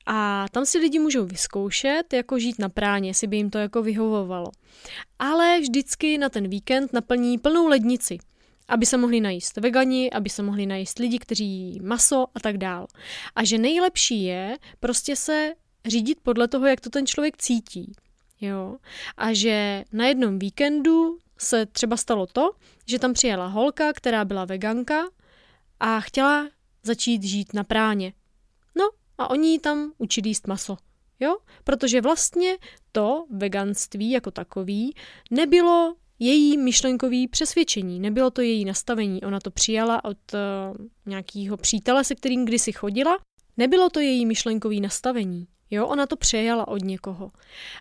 A 0.06 0.46
tam 0.52 0.66
si 0.66 0.78
lidi 0.78 1.00
můžou 1.00 1.26
vyzkoušet, 1.26 2.14
jako 2.14 2.40
žít 2.40 2.60
na 2.60 2.70
práně, 2.70 3.10
jestli 3.10 3.28
by 3.28 3.38
jim 3.38 3.50
to 3.50 3.58
jako 3.58 3.82
vyhovovalo. 3.82 4.52
Ale 5.20 5.60
vždycky 5.60 6.18
na 6.18 6.30
ten 6.30 6.48
víkend 6.48 6.94
naplní 6.94 7.38
plnou 7.38 7.68
lednici, 7.68 8.18
aby 8.68 8.86
se 8.86 8.98
mohli 8.98 9.22
najíst 9.22 9.58
vegani, 9.58 10.12
aby 10.12 10.30
se 10.30 10.44
mohli 10.44 10.66
najíst 10.66 11.00
lidi, 11.00 11.20
kteří 11.20 11.46
jí 11.46 11.80
maso 11.80 12.26
a 12.36 12.40
tak 12.40 12.58
dál. 12.58 12.88
A 13.36 13.44
že 13.44 13.58
nejlepší 13.58 14.24
je 14.24 14.58
prostě 14.80 15.16
se 15.16 15.54
řídit 15.86 16.18
podle 16.24 16.48
toho, 16.48 16.68
jak 16.68 16.82
to 16.82 16.90
ten 16.90 17.08
člověk 17.08 17.38
cítí. 17.38 17.92
Jo? 18.42 18.78
A 19.18 19.34
že 19.34 19.84
na 19.92 20.08
jednom 20.08 20.40
víkendu 20.40 21.18
se 21.44 21.66
třeba 21.66 21.98
stalo 21.98 22.26
to, 22.28 22.52
že 22.86 23.00
tam 23.00 23.14
přijela 23.14 23.48
holka, 23.48 23.94
která 23.94 24.26
byla 24.26 24.46
veganka 24.46 25.04
a 25.80 26.00
chtěla 26.00 26.50
začít 26.84 27.24
žít 27.24 27.54
na 27.54 27.64
práně. 27.64 28.14
No 28.76 28.90
a 29.18 29.30
oni 29.30 29.50
jí 29.50 29.60
tam 29.60 29.92
učili 29.98 30.30
jíst 30.30 30.48
maso. 30.48 30.78
Jo? 31.20 31.38
Protože 31.64 32.02
vlastně 32.02 32.58
to 32.92 33.26
veganství 33.30 34.12
jako 34.12 34.32
takový 34.32 34.96
nebylo 35.32 35.96
její 36.20 36.58
myšlenkový 36.58 37.28
přesvědčení, 37.28 38.00
nebylo 38.00 38.32
to 38.32 38.42
její 38.42 38.66
nastavení. 38.66 39.22
Ona 39.22 39.40
to 39.40 39.52
přijala 39.52 40.06
od 40.06 40.18
uh, 40.34 40.86
nějakého 41.06 41.58
přítele, 41.58 42.04
se 42.04 42.16
kterým 42.16 42.46
kdysi 42.46 42.72
chodila. 42.72 43.18
Nebylo 43.58 43.90
to 43.90 44.00
její 44.00 44.26
myšlenkový 44.26 44.82
nastavení. 44.82 45.48
Jo, 45.72 45.88
ona 45.88 46.08
to 46.08 46.16
přejala 46.16 46.68
od 46.68 46.84
někoho. 46.84 47.32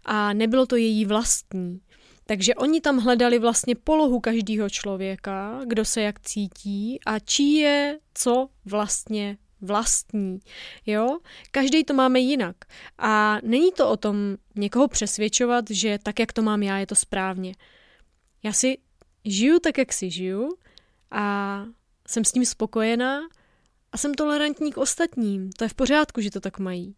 A 0.04 0.32
nebylo 0.32 0.66
to 0.66 0.76
její 0.76 1.04
vlastní. 1.04 1.80
Takže 2.26 2.54
oni 2.54 2.80
tam 2.80 2.98
hledali 2.98 3.38
vlastně 3.38 3.74
polohu 3.74 4.20
každého 4.20 4.70
člověka, 4.70 5.60
kdo 5.66 5.84
se 5.84 6.02
jak 6.02 6.20
cítí 6.20 7.00
a 7.06 7.18
čí 7.18 7.54
je 7.54 7.98
co 8.14 8.48
vlastně 8.64 9.36
vlastní. 9.60 10.40
Jo? 10.86 11.18
Každý 11.50 11.84
to 11.84 11.94
máme 11.94 12.20
jinak. 12.20 12.56
A 12.98 13.38
není 13.42 13.72
to 13.72 13.90
o 13.90 13.96
tom 13.96 14.36
někoho 14.54 14.88
přesvědčovat, 14.88 15.64
že 15.70 15.98
tak, 16.02 16.18
jak 16.18 16.32
to 16.32 16.42
mám 16.42 16.62
já, 16.62 16.78
je 16.78 16.86
to 16.86 16.94
správně. 16.94 17.54
Já 18.42 18.52
si 18.52 18.78
žiju 19.24 19.58
tak, 19.58 19.78
jak 19.78 19.92
si 19.92 20.10
žiju 20.10 20.56
a 21.10 21.64
jsem 22.08 22.24
s 22.24 22.32
tím 22.32 22.44
spokojená 22.44 23.20
a 23.92 23.98
jsem 23.98 24.14
tolerantní 24.14 24.72
k 24.72 24.76
ostatním. 24.76 25.50
To 25.52 25.64
je 25.64 25.68
v 25.68 25.74
pořádku, 25.74 26.20
že 26.20 26.30
to 26.30 26.40
tak 26.40 26.58
mají. 26.58 26.96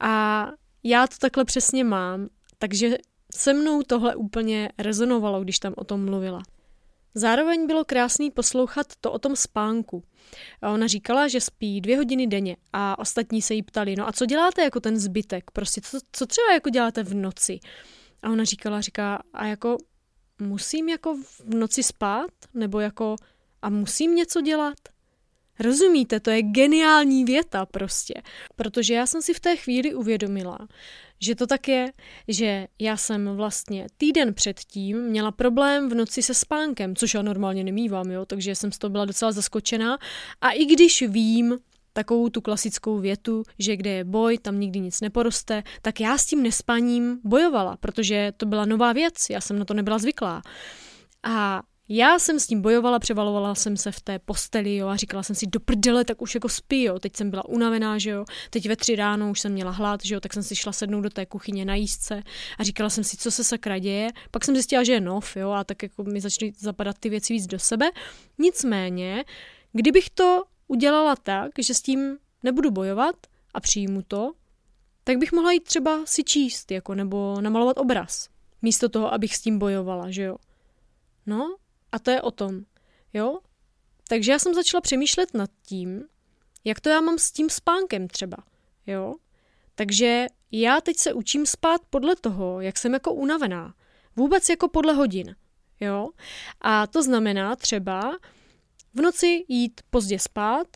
A 0.00 0.46
já 0.84 1.06
to 1.06 1.16
takhle 1.20 1.44
přesně 1.44 1.84
mám, 1.84 2.28
takže 2.58 2.96
se 3.34 3.52
mnou 3.52 3.82
tohle 3.82 4.14
úplně 4.14 4.70
rezonovalo, 4.78 5.40
když 5.40 5.58
tam 5.58 5.74
o 5.76 5.84
tom 5.84 6.04
mluvila. 6.04 6.42
Zároveň 7.14 7.66
bylo 7.66 7.84
krásný 7.84 8.30
poslouchat 8.30 8.86
to 9.00 9.12
o 9.12 9.18
tom 9.18 9.36
spánku. 9.36 10.02
Ona 10.62 10.86
říkala, 10.86 11.28
že 11.28 11.40
spí 11.40 11.80
dvě 11.80 11.96
hodiny 11.96 12.26
denně 12.26 12.56
a 12.72 12.98
ostatní 12.98 13.42
se 13.42 13.54
jí 13.54 13.62
ptali, 13.62 13.96
no 13.96 14.08
a 14.08 14.12
co 14.12 14.26
děláte 14.26 14.62
jako 14.62 14.80
ten 14.80 14.98
zbytek? 14.98 15.50
Prostě 15.50 15.80
co, 15.80 15.98
co 16.12 16.26
třeba 16.26 16.52
jako 16.52 16.70
děláte 16.70 17.02
v 17.02 17.14
noci? 17.14 17.60
A 18.22 18.30
ona 18.30 18.44
říkala, 18.44 18.80
říká, 18.80 19.22
a 19.32 19.46
jako 19.46 19.76
musím 20.40 20.88
jako 20.88 21.16
v 21.16 21.54
noci 21.54 21.82
spát? 21.82 22.30
Nebo 22.54 22.80
jako 22.80 23.16
a 23.62 23.70
musím 23.70 24.14
něco 24.14 24.40
dělat? 24.40 24.78
Rozumíte, 25.60 26.20
to 26.20 26.30
je 26.30 26.42
geniální 26.42 27.24
věta 27.24 27.66
prostě. 27.66 28.14
Protože 28.56 28.94
já 28.94 29.06
jsem 29.06 29.22
si 29.22 29.34
v 29.34 29.40
té 29.40 29.56
chvíli 29.56 29.94
uvědomila, 29.94 30.58
že 31.20 31.34
to 31.34 31.46
tak 31.46 31.68
je, 31.68 31.92
že 32.28 32.66
já 32.78 32.96
jsem 32.96 33.36
vlastně 33.36 33.86
týden 33.96 34.34
předtím 34.34 35.02
měla 35.02 35.30
problém 35.30 35.88
v 35.88 35.94
noci 35.94 36.22
se 36.22 36.34
spánkem, 36.34 36.96
což 36.96 37.14
já 37.14 37.22
normálně 37.22 37.64
nemývám, 37.64 38.10
jo, 38.10 38.26
takže 38.26 38.54
jsem 38.54 38.72
z 38.72 38.78
toho 38.78 38.90
byla 38.90 39.04
docela 39.04 39.32
zaskočená. 39.32 39.98
A 40.40 40.50
i 40.50 40.64
když 40.64 41.02
vím, 41.02 41.58
takovou 41.92 42.28
tu 42.28 42.40
klasickou 42.40 42.98
větu, 42.98 43.42
že 43.58 43.76
kde 43.76 43.90
je 43.90 44.04
boj, 44.04 44.38
tam 44.38 44.60
nikdy 44.60 44.80
nic 44.80 45.00
neporoste, 45.00 45.62
tak 45.82 46.00
já 46.00 46.18
s 46.18 46.26
tím 46.26 46.42
nespaním 46.42 47.20
bojovala, 47.24 47.76
protože 47.76 48.32
to 48.36 48.46
byla 48.46 48.64
nová 48.64 48.92
věc, 48.92 49.14
já 49.30 49.40
jsem 49.40 49.58
na 49.58 49.64
to 49.64 49.74
nebyla 49.74 49.98
zvyklá. 49.98 50.42
A 51.22 51.62
já 51.92 52.18
jsem 52.18 52.40
s 52.40 52.46
tím 52.46 52.62
bojovala, 52.62 52.98
převalovala 52.98 53.54
jsem 53.54 53.76
se 53.76 53.92
v 53.92 54.00
té 54.00 54.18
posteli, 54.18 54.76
jo, 54.76 54.88
a 54.88 54.96
říkala 54.96 55.22
jsem 55.22 55.36
si, 55.36 55.46
do 55.46 55.60
prdele, 55.60 56.04
tak 56.04 56.22
už 56.22 56.34
jako 56.34 56.48
spí, 56.48 56.82
jo. 56.82 56.98
Teď 56.98 57.16
jsem 57.16 57.30
byla 57.30 57.44
unavená, 57.44 57.98
že 57.98 58.10
jo. 58.10 58.24
Teď 58.50 58.68
ve 58.68 58.76
tři 58.76 58.96
ráno 58.96 59.30
už 59.30 59.40
jsem 59.40 59.52
měla 59.52 59.70
hlad, 59.70 60.00
že 60.04 60.14
jo, 60.14 60.20
tak 60.20 60.32
jsem 60.32 60.42
si 60.42 60.56
šla 60.56 60.72
sednout 60.72 61.00
do 61.00 61.10
té 61.10 61.26
kuchyně 61.26 61.64
na 61.64 61.74
jízdce 61.74 62.22
a 62.58 62.64
říkala 62.64 62.90
jsem 62.90 63.04
si, 63.04 63.16
co 63.16 63.30
se 63.30 63.44
sakra 63.44 63.78
děje. 63.78 64.10
Pak 64.30 64.44
jsem 64.44 64.54
zjistila, 64.54 64.84
že 64.84 64.92
je 64.92 65.00
nov, 65.00 65.36
jo, 65.36 65.50
a 65.50 65.64
tak 65.64 65.82
jako 65.82 66.04
mi 66.04 66.20
začaly 66.20 66.52
zapadat 66.58 66.98
ty 66.98 67.08
věci 67.08 67.32
víc 67.32 67.46
do 67.46 67.58
sebe. 67.58 67.90
Nicméně, 68.38 69.24
kdybych 69.72 70.10
to 70.10 70.44
udělala 70.68 71.16
tak, 71.16 71.50
že 71.58 71.74
s 71.74 71.82
tím 71.82 72.18
nebudu 72.42 72.70
bojovat 72.70 73.16
a 73.54 73.60
přijmu 73.60 74.02
to, 74.02 74.32
tak 75.04 75.16
bych 75.16 75.32
mohla 75.32 75.52
jít 75.52 75.64
třeba 75.64 76.06
si 76.06 76.24
číst, 76.24 76.70
jako, 76.70 76.94
nebo 76.94 77.40
namalovat 77.40 77.78
obraz, 77.78 78.28
místo 78.62 78.88
toho, 78.88 79.14
abych 79.14 79.36
s 79.36 79.40
tím 79.40 79.58
bojovala, 79.58 80.10
že 80.10 80.22
jo. 80.22 80.36
No, 81.26 81.56
a 81.92 81.98
to 81.98 82.10
je 82.10 82.22
o 82.22 82.30
tom, 82.30 82.60
jo? 83.12 83.38
Takže 84.08 84.32
já 84.32 84.38
jsem 84.38 84.54
začala 84.54 84.80
přemýšlet 84.80 85.34
nad 85.34 85.50
tím, 85.62 86.04
jak 86.64 86.80
to 86.80 86.88
já 86.88 87.00
mám 87.00 87.18
s 87.18 87.32
tím 87.32 87.50
spánkem 87.50 88.08
třeba, 88.08 88.36
jo? 88.86 89.14
Takže 89.74 90.26
já 90.52 90.80
teď 90.80 90.96
se 90.96 91.12
učím 91.12 91.46
spát 91.46 91.80
podle 91.90 92.16
toho, 92.16 92.60
jak 92.60 92.78
jsem 92.78 92.94
jako 92.94 93.12
unavená. 93.12 93.74
Vůbec 94.16 94.48
jako 94.48 94.68
podle 94.68 94.92
hodin, 94.92 95.36
jo? 95.80 96.08
A 96.60 96.86
to 96.86 97.02
znamená 97.02 97.56
třeba 97.56 98.18
v 98.94 99.00
noci 99.00 99.44
jít 99.48 99.80
pozdě 99.90 100.18
spát 100.18 100.66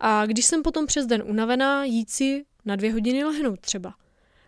a 0.00 0.26
když 0.26 0.46
jsem 0.46 0.62
potom 0.62 0.86
přes 0.86 1.06
den 1.06 1.22
unavená, 1.26 1.84
jít 1.84 2.10
si 2.10 2.44
na 2.64 2.76
dvě 2.76 2.92
hodiny 2.92 3.24
lehnout 3.24 3.60
třeba. 3.60 3.94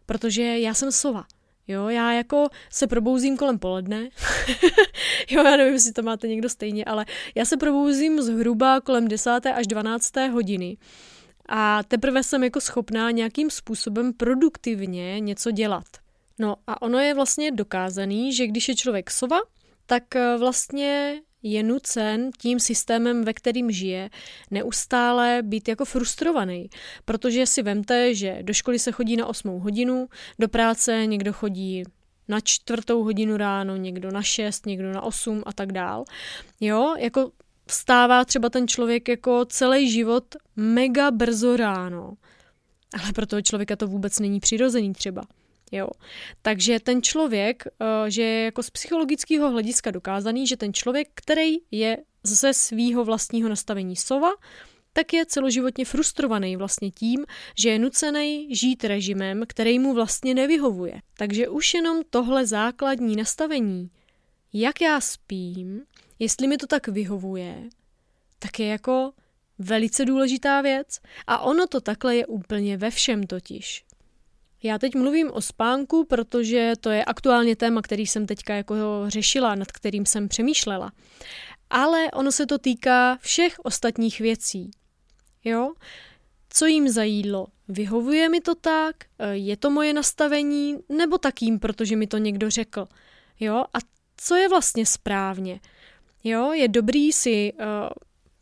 Protože 0.07 0.43
já 0.43 0.75
jsem 0.75 0.93
sova. 0.93 1.27
Jo, 1.69 1.89
já 1.89 2.13
jako 2.13 2.49
se 2.71 2.87
probouzím 2.87 3.37
kolem 3.37 3.59
poledne. 3.59 4.09
jo, 5.31 5.43
já 5.43 5.57
nevím, 5.57 5.75
jestli 5.75 5.93
to 5.93 6.03
máte 6.03 6.29
někdo 6.29 6.49
stejně, 6.49 6.85
ale 6.85 7.07
já 7.35 7.45
se 7.45 7.57
probouzím 7.57 8.23
zhruba 8.23 8.81
kolem 8.81 9.09
10. 9.09 9.31
až 9.31 9.67
12. 9.67 10.17
hodiny. 10.17 10.77
A 11.49 11.83
teprve 11.83 12.23
jsem 12.23 12.45
jako 12.45 12.61
schopná 12.61 13.11
nějakým 13.11 13.51
způsobem 13.51 14.13
produktivně 14.13 15.21
něco 15.21 15.51
dělat. 15.51 15.85
No 16.39 16.57
a 16.67 16.83
ono 16.83 16.99
je 16.99 17.15
vlastně 17.15 17.51
dokázaný, 17.51 18.33
že 18.33 18.47
když 18.47 18.69
je 18.69 18.77
člověk 18.77 19.11
sova, 19.11 19.41
tak 19.87 20.17
eh, 20.17 20.37
vlastně 20.39 21.21
je 21.47 21.63
nucen 21.63 22.31
tím 22.39 22.61
systémem, 22.61 23.25
ve 23.25 23.33
kterým 23.33 23.71
žije, 23.71 24.11
neustále 24.51 25.43
být 25.43 25.69
jako 25.69 25.85
frustrovaný. 25.85 26.71
Protože 27.05 27.47
si 27.47 27.63
vemte, 27.63 28.15
že 28.15 28.39
do 28.43 28.53
školy 28.53 28.79
se 28.79 28.93
chodí 28.93 29.17
na 29.17 29.27
8 29.27 29.61
hodinu, 29.61 30.07
do 30.39 30.49
práce 30.49 31.07
někdo 31.07 31.33
chodí 31.33 31.83
na 32.29 32.41
čtvrtou 32.41 33.05
hodinu 33.05 33.37
ráno, 33.37 33.77
někdo 33.77 34.11
na 34.11 34.23
šest, 34.23 34.67
někdo 34.67 34.93
na 34.93 35.03
osm 35.03 35.43
a 35.47 35.53
tak 35.53 35.73
dál. 35.73 36.05
Jo, 36.61 36.95
jako 36.99 37.31
vstává 37.67 38.25
třeba 38.25 38.51
ten 38.51 38.69
člověk 38.69 39.09
jako 39.09 39.45
celý 39.45 39.91
život 39.91 40.25
mega 40.57 41.11
brzo 41.11 41.57
ráno. 41.57 42.15
Ale 43.03 43.13
pro 43.13 43.27
toho 43.27 43.43
člověka 43.43 43.77
to 43.77 43.87
vůbec 43.87 44.19
není 44.19 44.41
přirozený 44.41 44.93
třeba. 44.93 45.23
Jo. 45.75 45.89
Takže 46.43 46.81
ten 46.81 47.03
člověk, 47.03 47.65
eh, 47.67 48.11
že 48.11 48.23
je 48.23 48.45
jako 48.45 48.63
z 48.63 48.71
psychologického 48.71 49.51
hlediska 49.51 49.91
dokázaný, 49.91 50.47
že 50.47 50.57
ten 50.57 50.73
člověk, 50.73 51.09
který 51.15 51.57
je 51.71 51.97
ze 52.23 52.55
svého 52.55 53.05
vlastního 53.05 53.49
nastavení 53.49 53.97
sova, 53.97 54.31
tak 54.93 55.13
je 55.13 55.27
celoživotně 55.27 55.85
frustrovaný 55.85 56.57
vlastně 56.57 56.91
tím, 56.91 57.25
že 57.59 57.69
je 57.69 57.79
nucený 57.79 58.55
žít 58.55 58.85
režimem, 58.85 59.43
který 59.49 59.79
mu 59.79 59.95
vlastně 59.95 60.35
nevyhovuje. 60.35 61.01
Takže 61.17 61.49
už 61.49 61.75
jenom 61.75 62.03
tohle 62.11 62.47
základní 62.47 63.17
nastavení, 63.17 63.91
jak 64.53 64.81
já 64.81 65.01
spím, 65.01 65.83
jestli 66.19 66.47
mi 66.47 66.57
to 66.57 66.67
tak 66.67 66.89
vyhovuje, 66.89 67.69
tak 68.39 68.61
je 68.61 68.67
jako 68.67 69.13
velice 69.59 70.05
důležitá 70.05 70.61
věc 70.61 71.01
a 71.27 71.39
ono 71.39 71.67
to 71.67 71.81
takhle 71.81 72.17
je 72.17 72.27
úplně 72.27 72.77
ve 72.77 72.91
všem 72.91 73.27
totiž. 73.27 73.85
Já 74.67 74.79
teď 74.79 74.95
mluvím 74.95 75.31
o 75.33 75.41
spánku, 75.41 76.05
protože 76.05 76.73
to 76.81 76.91
je 76.91 77.05
aktuálně 77.05 77.57
téma, 77.57 77.83
který 77.83 78.07
jsem 78.07 78.27
teďka 78.27 78.55
jako 78.55 78.75
řešila, 79.09 79.55
nad 79.55 79.73
kterým 79.73 80.07
jsem 80.07 80.29
přemýšlela. 80.29 80.93
Ale 81.71 82.11
ono 82.11 82.33
se 82.33 82.47
to 82.47 82.59
týká 82.59 83.19
všech 83.21 83.59
ostatních 83.63 84.21
věcí. 84.21 84.71
Jo? 85.45 85.73
Co 86.49 86.67
jim 86.67 86.89
za 86.89 87.03
jídlo? 87.03 87.47
Vyhovuje 87.69 88.29
mi 88.29 88.41
to 88.41 88.55
tak? 88.55 88.97
Je 89.33 89.57
to 89.57 89.71
moje 89.71 89.93
nastavení? 89.93 90.77
Nebo 90.89 91.19
takým, 91.19 91.59
protože 91.59 91.97
mi 91.97 92.07
to 92.07 92.19
někdo 92.19 92.51
řekl? 92.51 92.87
Jo? 93.41 93.65
A 93.75 93.79
co 94.17 94.35
je 94.35 94.49
vlastně 94.49 94.87
správně? 94.87 95.61
Jo? 96.25 96.53
Je 96.53 96.69
dobrý 96.69 97.13
si, 97.13 97.53
eh, 97.61 97.65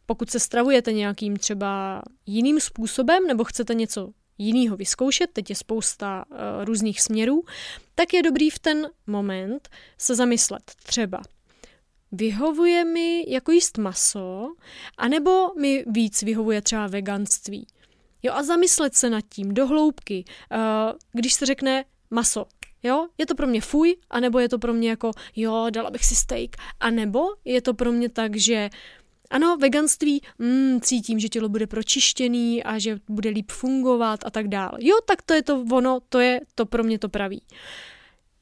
pokud 0.06 0.30
se 0.30 0.40
stravujete 0.40 0.92
nějakým 0.92 1.36
třeba 1.36 2.02
jiným 2.26 2.60
způsobem, 2.60 3.26
nebo 3.26 3.44
chcete 3.44 3.74
něco 3.74 4.10
jinýho 4.38 4.76
vyzkoušet, 4.76 5.30
teď 5.32 5.50
je 5.50 5.56
spousta 5.56 6.24
uh, 6.30 6.36
různých 6.64 7.00
směrů, 7.00 7.44
tak 7.94 8.14
je 8.14 8.22
dobrý 8.22 8.50
v 8.50 8.58
ten 8.58 8.88
moment 9.06 9.68
se 9.98 10.14
zamyslet. 10.14 10.62
Třeba, 10.82 11.22
vyhovuje 12.12 12.84
mi 12.84 13.24
jako 13.28 13.52
jíst 13.52 13.78
maso, 13.78 14.54
anebo 14.98 15.48
mi 15.60 15.84
víc 15.86 16.22
vyhovuje 16.22 16.62
třeba 16.62 16.86
veganství. 16.86 17.66
Jo, 18.22 18.32
a 18.32 18.42
zamyslet 18.42 18.94
se 18.94 19.10
nad 19.10 19.24
tím 19.28 19.54
do 19.54 19.66
hloubky, 19.66 20.24
uh, 20.52 20.98
když 21.12 21.34
se 21.34 21.46
řekne 21.46 21.84
maso, 22.10 22.46
Jo, 22.84 23.08
je 23.18 23.26
to 23.26 23.34
pro 23.34 23.46
mě 23.46 23.60
fuj, 23.60 23.96
anebo 24.10 24.38
je 24.38 24.48
to 24.48 24.58
pro 24.58 24.72
mě 24.72 24.90
jako, 24.90 25.10
jo, 25.36 25.66
dala 25.70 25.90
bych 25.90 26.04
si 26.04 26.14
steak, 26.14 26.56
anebo 26.80 27.24
je 27.44 27.62
to 27.62 27.74
pro 27.74 27.92
mě 27.92 28.08
tak, 28.08 28.36
že 28.36 28.70
ano, 29.32 29.56
veganství, 29.56 30.22
mm, 30.38 30.80
cítím, 30.80 31.18
že 31.18 31.28
tělo 31.28 31.48
bude 31.48 31.66
pročištěný 31.66 32.62
a 32.64 32.78
že 32.78 32.98
bude 33.08 33.30
líp 33.30 33.50
fungovat 33.50 34.20
a 34.24 34.30
tak 34.30 34.48
dále. 34.48 34.72
Jo, 34.80 34.96
tak 35.06 35.22
to 35.22 35.34
je 35.34 35.42
to 35.42 35.64
ono, 35.72 36.00
to 36.08 36.20
je 36.20 36.40
to 36.54 36.66
pro 36.66 36.84
mě 36.84 36.98
to 36.98 37.08
pravý. 37.08 37.42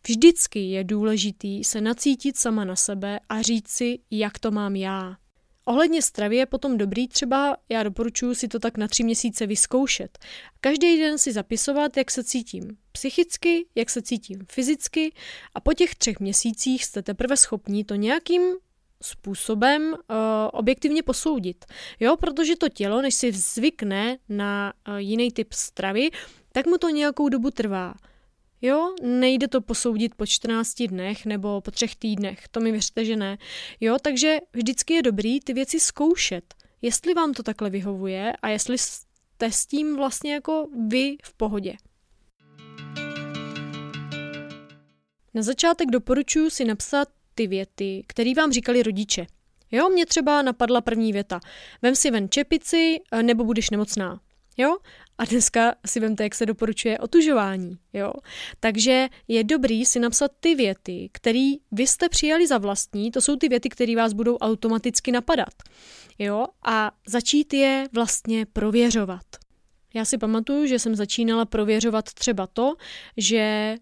Vždycky 0.07 0.71
je 0.71 0.85
důležitý 0.85 1.65
se 1.65 1.81
nacítit 1.81 2.37
sama 2.37 2.65
na 2.65 2.77
sebe 2.77 3.21
a 3.29 3.43
říct 3.43 3.69
si, 3.69 3.99
jak 4.11 4.39
to 4.39 4.51
mám 4.51 4.77
já. 4.77 5.17
Ohledně 5.65 6.03
stravy 6.03 6.37
je 6.37 6.47
potom 6.47 6.79
dobrý 6.79 7.09
třeba, 7.09 7.57
já 7.69 7.83
doporučuji 7.83 8.35
si 8.35 8.49
to 8.49 8.59
tak 8.59 8.79
na 8.79 8.89
tři 8.89 9.05
měsíce 9.05 9.47
vyzkoušet. 9.47 10.19
Každý 10.61 10.99
den 10.99 11.19
si 11.19 11.33
zapisovat, 11.33 11.97
jak 11.97 12.11
se 12.11 12.25
cítím 12.25 12.77
psychicky, 12.93 13.67
jak 13.75 13.91
se 13.91 14.03
cítím 14.03 14.47
fyzicky 14.53 15.13
a 15.55 15.61
po 15.61 15.75
těch 15.75 15.95
třech 15.95 16.21
měsících 16.21 16.85
jste 16.85 17.03
teprve 17.03 17.37
schopní 17.37 17.85
to 17.85 17.95
nějakým 17.95 18.43
způsobem 19.03 19.93
uh, 19.93 20.17
objektivně 20.53 21.03
posoudit. 21.03 21.65
Jo, 22.01 22.17
protože 22.17 22.57
to 22.57 22.69
tělo, 22.69 23.03
než 23.03 23.15
si 23.15 23.33
zvykne 23.33 24.19
na 24.29 24.73
uh, 24.89 24.97
jiný 24.97 25.33
typ 25.33 25.53
stravy, 25.53 26.11
tak 26.53 26.67
mu 26.67 26.79
to 26.79 26.89
nějakou 26.89 27.29
dobu 27.29 27.51
trvá. 27.51 27.95
Jo, 28.63 28.95
nejde 29.03 29.49
to 29.49 29.61
posoudit 29.61 30.15
po 30.15 30.27
14 30.27 30.83
dnech 30.83 31.27
nebo 31.27 31.61
po 31.61 31.71
třech 31.71 31.97
týdnech, 31.97 32.49
to 32.49 32.61
mi 32.61 32.73
věřte, 32.73 33.05
že 33.05 33.17
ne. 33.17 33.39
Jo, 33.81 33.97
takže 34.03 34.39
vždycky 34.53 34.95
je 34.95 35.03
dobrý 35.03 35.41
ty 35.41 35.55
věci 35.55 35.81
zkoušet, 35.81 36.55
jestli 36.83 37.15
vám 37.15 37.33
to 37.33 37.43
takhle 37.43 37.71
vyhovuje 37.71 38.33
a 38.43 38.49
jestli 38.49 38.79
jste 38.79 39.53
s 39.53 39.67
tím 39.67 39.97
vlastně 39.97 40.35
jako 40.35 40.69
vy 40.89 41.17
v 41.23 41.35
pohodě. 41.35 41.77
Na 45.35 45.43
začátek 45.43 45.91
doporučuji 45.91 46.51
si 46.51 46.65
napsat 46.65 47.09
ty 47.41 47.47
věty, 47.47 48.05
které 48.07 48.35
vám 48.35 48.53
říkali 48.53 48.83
rodiče. 48.83 49.27
Jo, 49.71 49.89
mě 49.89 50.07
třeba 50.07 50.43
napadla 50.43 50.81
první 50.81 51.13
věta. 51.13 51.41
Vem 51.83 51.95
si 51.95 52.11
ven 52.11 52.29
čepici, 52.31 53.01
nebo 53.23 53.45
budeš 53.45 53.71
nemocná. 53.71 54.21
Jo? 54.57 54.77
A 55.19 55.25
dneska 55.25 55.75
si 55.87 56.01
vemte, 56.01 56.23
jak 56.23 56.35
se 56.35 56.47
doporučuje 56.47 56.99
otužování. 56.99 57.79
Jo? 57.93 58.13
Takže 58.61 59.09
je 59.29 59.45
dobrý 59.45 59.85
si 59.85 60.01
napsat 60.01 60.31
ty 60.41 60.55
věty, 60.55 61.09
které 61.13 61.53
vy 61.73 61.87
jste 61.87 62.09
přijali 62.09 62.47
za 62.47 62.59
vlastní, 62.59 63.11
to 63.11 63.21
jsou 63.21 63.37
ty 63.37 63.49
věty, 63.49 63.69
které 63.69 63.97
vás 63.97 64.13
budou 64.13 64.37
automaticky 64.37 65.13
napadat. 65.13 65.55
Jo? 66.19 66.47
A 66.65 66.93
začít 67.07 67.55
je 67.55 67.89
vlastně 67.93 68.47
prověřovat. 68.47 69.27
Já 69.95 70.05
si 70.05 70.19
pamatuju, 70.19 70.67
že 70.67 70.79
jsem 70.79 70.95
začínala 70.95 71.45
prověřovat 71.45 72.05
třeba 72.13 72.47
to, 72.47 72.75
že 73.17 73.77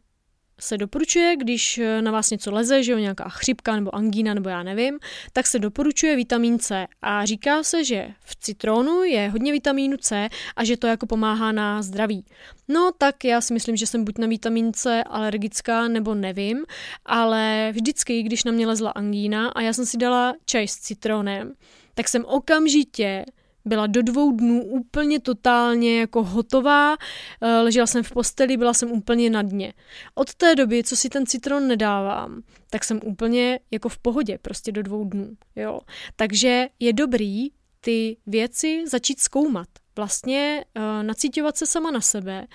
se 0.60 0.78
doporučuje, 0.78 1.36
když 1.36 1.78
eh, 1.78 2.02
na 2.02 2.10
vás 2.10 2.30
něco 2.30 2.50
leze, 2.50 2.82
že 2.82 2.92
jo, 2.92 2.98
nějaká 2.98 3.28
chřipka 3.28 3.76
nebo 3.76 3.94
angína 3.94 4.34
nebo 4.34 4.48
já 4.48 4.62
nevím, 4.62 4.98
tak 5.32 5.46
se 5.46 5.58
doporučuje 5.58 6.16
vitamin 6.16 6.58
C 6.58 6.86
a 7.02 7.24
říká 7.24 7.62
se, 7.62 7.84
že 7.84 8.08
v 8.20 8.36
citronu 8.36 9.02
je 9.02 9.28
hodně 9.28 9.52
vitamínu 9.52 9.96
C 9.96 10.28
a 10.56 10.64
že 10.64 10.76
to 10.76 10.86
jako 10.86 11.06
pomáhá 11.06 11.52
na 11.52 11.82
zdraví. 11.82 12.24
No 12.68 12.90
tak 12.98 13.24
já 13.24 13.40
si 13.40 13.54
myslím, 13.54 13.76
že 13.76 13.86
jsem 13.86 14.04
buď 14.04 14.18
na 14.18 14.26
vitamin 14.26 14.72
C 14.72 15.04
alergická 15.04 15.88
nebo 15.88 16.14
nevím, 16.14 16.64
ale 17.06 17.72
vždycky, 17.72 18.22
když 18.22 18.44
na 18.44 18.52
mě 18.52 18.66
lezla 18.66 18.90
angína 18.90 19.48
a 19.48 19.60
já 19.60 19.72
jsem 19.72 19.86
si 19.86 19.96
dala 19.96 20.34
čaj 20.44 20.68
s 20.68 20.76
citronem, 20.76 21.54
tak 21.94 22.08
jsem 22.08 22.24
okamžitě 22.24 23.24
byla 23.68 23.86
do 23.86 24.02
dvou 24.02 24.32
dnů 24.32 24.64
úplně 24.64 25.20
totálně 25.20 26.00
jako 26.00 26.24
hotová, 26.24 26.96
eh, 27.40 27.60
ležela 27.60 27.86
jsem 27.86 28.02
v 28.02 28.10
posteli, 28.10 28.56
byla 28.56 28.74
jsem 28.74 28.92
úplně 28.92 29.30
na 29.30 29.42
dně. 29.42 29.72
Od 30.14 30.34
té 30.34 30.54
doby, 30.54 30.84
co 30.84 30.96
si 30.96 31.08
ten 31.08 31.26
citron 31.26 31.66
nedávám, 31.68 32.42
tak 32.70 32.84
jsem 32.84 33.00
úplně 33.04 33.60
jako 33.70 33.88
v 33.88 33.98
pohodě, 33.98 34.38
prostě 34.42 34.72
do 34.72 34.82
dvou 34.82 35.04
dnů, 35.04 35.30
jo. 35.56 35.80
Takže 36.16 36.68
je 36.80 36.92
dobrý 36.92 37.48
ty 37.80 38.16
věci 38.26 38.84
začít 38.88 39.20
zkoumat 39.20 39.68
vlastně 39.98 40.64
uh, 40.76 41.02
nacítovat 41.02 41.56
se 41.56 41.66
sama 41.66 41.90
na 41.90 42.00
sebe 42.00 42.46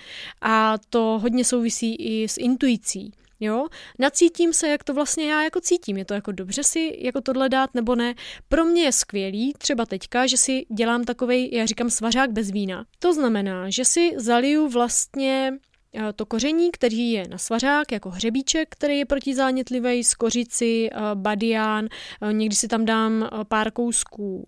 a 0.42 0.78
to 0.90 1.20
hodně 1.22 1.46
souvisí 1.46 1.96
i 1.96 2.28
s 2.28 2.38
intuicí. 2.38 3.12
Jo, 3.44 3.68
nacítím 4.00 4.54
se, 4.54 4.68
jak 4.68 4.84
to 4.84 4.94
vlastně 4.94 5.32
já 5.32 5.44
jako 5.44 5.62
cítím. 5.62 5.98
Je 5.98 6.06
to 6.06 6.14
jako 6.14 6.32
dobře 6.32 6.64
si 6.64 6.98
jako 7.00 7.22
tohle 7.22 7.50
dát 7.50 7.74
nebo 7.74 7.96
ne. 7.96 8.16
Pro 8.48 8.66
mě 8.66 8.84
je 8.84 8.92
skvělý, 8.92 9.54
třeba 9.58 9.86
teďka, 9.86 10.28
že 10.28 10.38
si 10.38 10.66
dělám 10.76 11.04
takovej, 11.04 11.50
já 11.54 11.66
říkám 11.66 11.90
svařák 11.90 12.32
bez 12.32 12.52
vína. 12.52 12.86
To 13.00 13.14
znamená, 13.14 13.70
že 13.70 13.86
si 13.86 14.12
zaliju 14.18 14.70
vlastně 14.70 15.54
eh, 15.96 16.14
to 16.14 16.26
koření, 16.26 16.72
který 16.72 17.12
je 17.12 17.28
na 17.28 17.38
svařák, 17.38 17.92
jako 17.92 18.10
hřebíček, 18.10 18.70
který 18.70 18.98
je 18.98 19.06
protizánětlivý, 19.06 20.04
z 20.04 20.16
kořici, 20.16 20.90
eh, 20.92 20.98
badián, 21.14 21.88
eh, 22.22 22.34
někdy 22.34 22.56
si 22.56 22.68
tam 22.68 22.86
dám 22.86 23.30
pár 23.48 23.72
kousků 23.72 24.48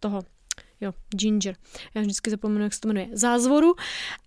toho 0.00 0.22
jo, 0.80 0.92
ginger, 1.10 1.56
já 1.94 2.00
vždycky 2.00 2.30
zapomenu, 2.30 2.64
jak 2.64 2.74
se 2.74 2.80
to 2.80 2.88
jmenuje, 2.88 3.08
zázvoru 3.12 3.74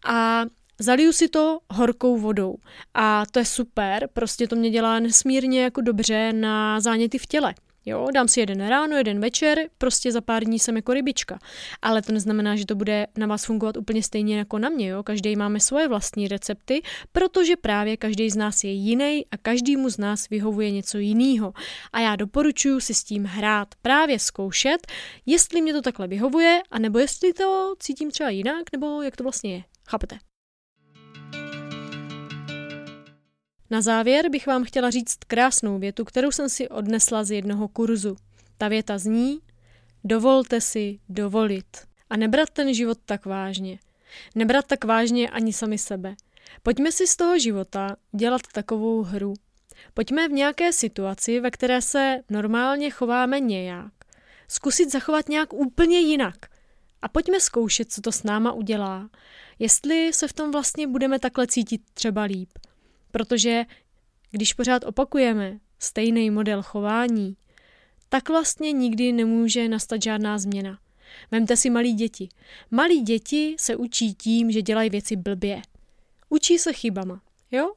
a 0.05 0.45
Zaliju 0.83 1.13
si 1.13 1.27
to 1.27 1.59
horkou 1.71 2.17
vodou 2.17 2.55
a 2.93 3.25
to 3.31 3.39
je 3.39 3.45
super, 3.45 4.09
prostě 4.13 4.47
to 4.47 4.55
mě 4.55 4.69
dělá 4.69 4.99
nesmírně 4.99 5.63
jako 5.63 5.81
dobře 5.81 6.33
na 6.33 6.79
záněty 6.79 7.17
v 7.17 7.25
těle. 7.25 7.53
Jo, 7.85 8.07
dám 8.13 8.27
si 8.27 8.39
jeden 8.39 8.67
ráno, 8.67 8.97
jeden 8.97 9.19
večer, 9.19 9.57
prostě 9.77 10.11
za 10.11 10.21
pár 10.21 10.43
dní 10.43 10.59
jsem 10.59 10.75
jako 10.75 10.93
rybička. 10.93 11.39
Ale 11.81 12.01
to 12.01 12.11
neznamená, 12.11 12.55
že 12.55 12.65
to 12.65 12.75
bude 12.75 13.07
na 13.17 13.27
vás 13.27 13.45
fungovat 13.45 13.77
úplně 13.77 14.03
stejně 14.03 14.37
jako 14.37 14.59
na 14.59 14.69
mě, 14.69 14.87
jo. 14.87 15.03
Každý 15.03 15.35
máme 15.35 15.59
svoje 15.59 15.87
vlastní 15.87 16.27
recepty, 16.27 16.81
protože 17.11 17.55
právě 17.55 17.97
každý 17.97 18.29
z 18.29 18.35
nás 18.35 18.63
je 18.63 18.71
jiný 18.71 19.25
a 19.31 19.37
každému 19.37 19.89
z 19.89 19.97
nás 19.97 20.29
vyhovuje 20.29 20.71
něco 20.71 20.97
jiného. 20.97 21.53
A 21.93 21.99
já 21.99 22.15
doporučuji 22.15 22.79
si 22.79 22.93
s 22.93 23.03
tím 23.03 23.25
hrát, 23.25 23.67
právě 23.81 24.19
zkoušet, 24.19 24.87
jestli 25.25 25.61
mě 25.61 25.73
to 25.73 25.81
takhle 25.81 26.07
vyhovuje, 26.07 26.61
anebo 26.71 26.99
jestli 26.99 27.33
to 27.33 27.75
cítím 27.79 28.11
třeba 28.11 28.29
jinak, 28.29 28.63
nebo 28.71 29.01
jak 29.01 29.15
to 29.15 29.23
vlastně 29.23 29.53
je. 29.53 29.63
Chápete? 29.87 30.32
Na 33.73 33.81
závěr 33.81 34.29
bych 34.29 34.47
vám 34.47 34.63
chtěla 34.63 34.89
říct 34.89 35.17
krásnou 35.27 35.79
větu, 35.79 36.05
kterou 36.05 36.31
jsem 36.31 36.49
si 36.49 36.69
odnesla 36.69 37.23
z 37.23 37.31
jednoho 37.31 37.67
kurzu. 37.67 38.15
Ta 38.57 38.67
věta 38.67 38.97
zní, 38.97 39.39
dovolte 40.03 40.61
si 40.61 40.99
dovolit. 41.09 41.77
A 42.09 42.17
nebrat 42.17 42.49
ten 42.49 42.73
život 42.73 42.97
tak 43.05 43.25
vážně. 43.25 43.79
Nebrat 44.35 44.67
tak 44.67 44.83
vážně 44.85 45.29
ani 45.29 45.53
sami 45.53 45.77
sebe. 45.77 46.15
Pojďme 46.63 46.91
si 46.91 47.07
z 47.07 47.15
toho 47.15 47.39
života 47.39 47.95
dělat 48.11 48.41
takovou 48.51 49.03
hru. 49.03 49.33
Pojďme 49.93 50.27
v 50.27 50.31
nějaké 50.31 50.73
situaci, 50.73 51.39
ve 51.39 51.51
které 51.51 51.81
se 51.81 52.19
normálně 52.29 52.89
chováme 52.89 53.39
nějak, 53.39 53.93
zkusit 54.47 54.91
zachovat 54.91 55.29
nějak 55.29 55.53
úplně 55.53 55.99
jinak. 55.99 56.37
A 57.01 57.07
pojďme 57.07 57.39
zkoušet, 57.39 57.91
co 57.91 58.01
to 58.01 58.11
s 58.11 58.23
náma 58.23 58.51
udělá. 58.51 59.09
Jestli 59.59 60.13
se 60.13 60.27
v 60.27 60.33
tom 60.33 60.51
vlastně 60.51 60.87
budeme 60.87 61.19
takhle 61.19 61.47
cítit 61.47 61.81
třeba 61.93 62.21
líp. 62.23 62.49
Protože 63.13 63.65
když 64.31 64.53
pořád 64.53 64.83
opakujeme 64.83 65.59
stejný 65.79 66.29
model 66.29 66.63
chování, 66.63 67.35
tak 68.09 68.29
vlastně 68.29 68.71
nikdy 68.71 69.11
nemůže 69.11 69.69
nastat 69.69 70.03
žádná 70.03 70.37
změna. 70.37 70.79
Vemte 71.31 71.57
si 71.57 71.69
malí 71.69 71.93
děti. 71.93 72.29
Malí 72.71 73.01
děti 73.01 73.55
se 73.59 73.75
učí 73.75 74.13
tím, 74.13 74.51
že 74.51 74.61
dělají 74.61 74.89
věci 74.89 75.15
blbě. 75.15 75.61
Učí 76.29 76.57
se 76.57 76.73
chybama, 76.73 77.21
jo? 77.51 77.73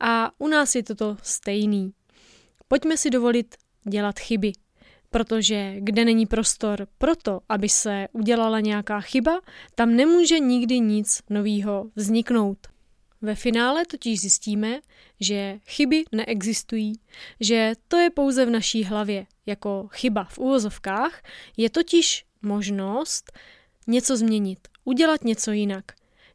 A 0.00 0.30
u 0.38 0.48
nás 0.48 0.74
je 0.74 0.82
toto 0.82 1.16
stejný. 1.22 1.92
Pojďme 2.68 2.96
si 2.96 3.10
dovolit 3.10 3.54
dělat 3.88 4.18
chyby, 4.18 4.52
protože 5.10 5.74
kde 5.78 6.04
není 6.04 6.26
prostor 6.26 6.86
pro 6.98 7.16
to, 7.16 7.40
aby 7.48 7.68
se 7.68 8.08
udělala 8.12 8.60
nějaká 8.60 9.00
chyba, 9.00 9.40
tam 9.74 9.96
nemůže 9.96 10.38
nikdy 10.38 10.80
nic 10.80 11.22
novýho 11.30 11.90
vzniknout. 11.96 12.77
Ve 13.22 13.34
finále 13.34 13.86
totiž 13.86 14.20
zjistíme, 14.20 14.80
že 15.20 15.58
chyby 15.66 16.04
neexistují, 16.12 16.92
že 17.40 17.72
to 17.88 17.96
je 17.96 18.10
pouze 18.10 18.46
v 18.46 18.50
naší 18.50 18.84
hlavě. 18.84 19.26
Jako 19.46 19.88
chyba 19.92 20.24
v 20.24 20.38
úvozovkách 20.38 21.22
je 21.56 21.70
totiž 21.70 22.24
možnost 22.42 23.32
něco 23.86 24.16
změnit, 24.16 24.58
udělat 24.84 25.24
něco 25.24 25.52
jinak. 25.52 25.84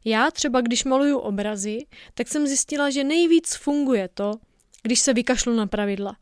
Já 0.04 0.30
třeba, 0.30 0.60
když 0.60 0.84
maluju 0.84 1.18
obrazy, 1.18 1.78
tak 2.14 2.28
jsem 2.28 2.46
zjistila, 2.46 2.90
že 2.90 3.04
nejvíc 3.04 3.54
funguje 3.54 4.08
to, 4.14 4.32
když 4.82 5.00
se 5.00 5.12
vykašlu 5.12 5.54
na 5.54 5.66
pravidla. 5.66 6.16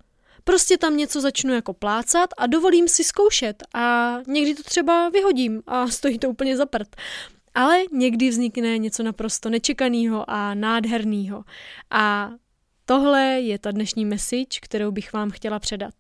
Prostě 0.45 0.79
tam 0.79 0.97
něco 0.97 1.21
začnu 1.21 1.55
jako 1.55 1.73
plácat 1.73 2.31
a 2.39 2.47
dovolím 2.47 2.89
si 2.89 3.05
zkoušet 3.05 3.63
a 3.75 4.17
někdy 4.27 4.55
to 4.55 4.63
třeba 4.63 5.09
vyhodím 5.09 5.63
a 5.67 5.89
stojí 5.89 6.19
to 6.19 6.31
úplně 6.31 6.57
za 6.57 6.67
prd. 6.67 6.97
Ale 7.55 7.79
někdy 7.93 8.29
vznikne 8.29 8.79
něco 8.79 9.03
naprosto 9.03 9.51
nečekaného 9.51 10.31
a 10.31 10.55
nádherného. 10.55 11.45
A 11.91 12.33
tohle 12.87 13.23
je 13.23 13.59
ta 13.59 13.71
dnešní 13.71 14.05
message, 14.05 14.61
kterou 14.63 14.91
bych 14.91 15.13
vám 15.13 15.31
chtěla 15.31 15.59
předat. 15.59 15.95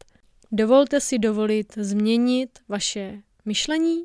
Dovolte 0.53 1.01
si 1.01 1.19
dovolit 1.19 1.73
změnit 1.77 2.59
vaše 2.69 3.23
myšlení, 3.45 4.05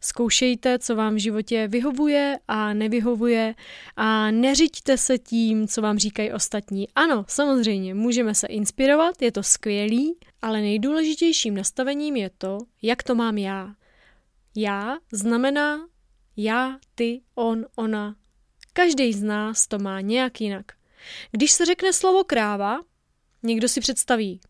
zkoušejte, 0.00 0.78
co 0.78 0.96
vám 0.96 1.14
v 1.14 1.18
životě 1.18 1.68
vyhovuje 1.68 2.38
a 2.48 2.74
nevyhovuje 2.74 3.54
a 3.96 4.30
neřiďte 4.30 4.98
se 4.98 5.18
tím, 5.18 5.68
co 5.68 5.82
vám 5.82 5.98
říkají 5.98 6.32
ostatní. 6.32 6.88
Ano, 6.94 7.24
samozřejmě, 7.28 7.94
můžeme 7.94 8.34
se 8.34 8.46
inspirovat, 8.46 9.22
je 9.22 9.32
to 9.32 9.42
skvělý, 9.42 10.16
ale 10.42 10.60
nejdůležitějším 10.60 11.54
nastavením 11.54 12.16
je 12.16 12.30
to, 12.38 12.58
jak 12.82 13.02
to 13.02 13.14
mám 13.14 13.38
já. 13.38 13.74
Já 14.56 14.98
znamená 15.12 15.78
já, 16.36 16.78
ty, 16.94 17.20
on, 17.34 17.66
ona. 17.76 18.16
Každý 18.72 19.12
z 19.12 19.22
nás 19.22 19.66
to 19.66 19.78
má 19.78 20.00
nějak 20.00 20.40
jinak. 20.40 20.66
Když 21.30 21.52
se 21.52 21.64
řekne 21.64 21.92
slovo 21.92 22.24
kráva, 22.24 22.80
někdo 23.42 23.68
si 23.68 23.80
představí 23.80 24.40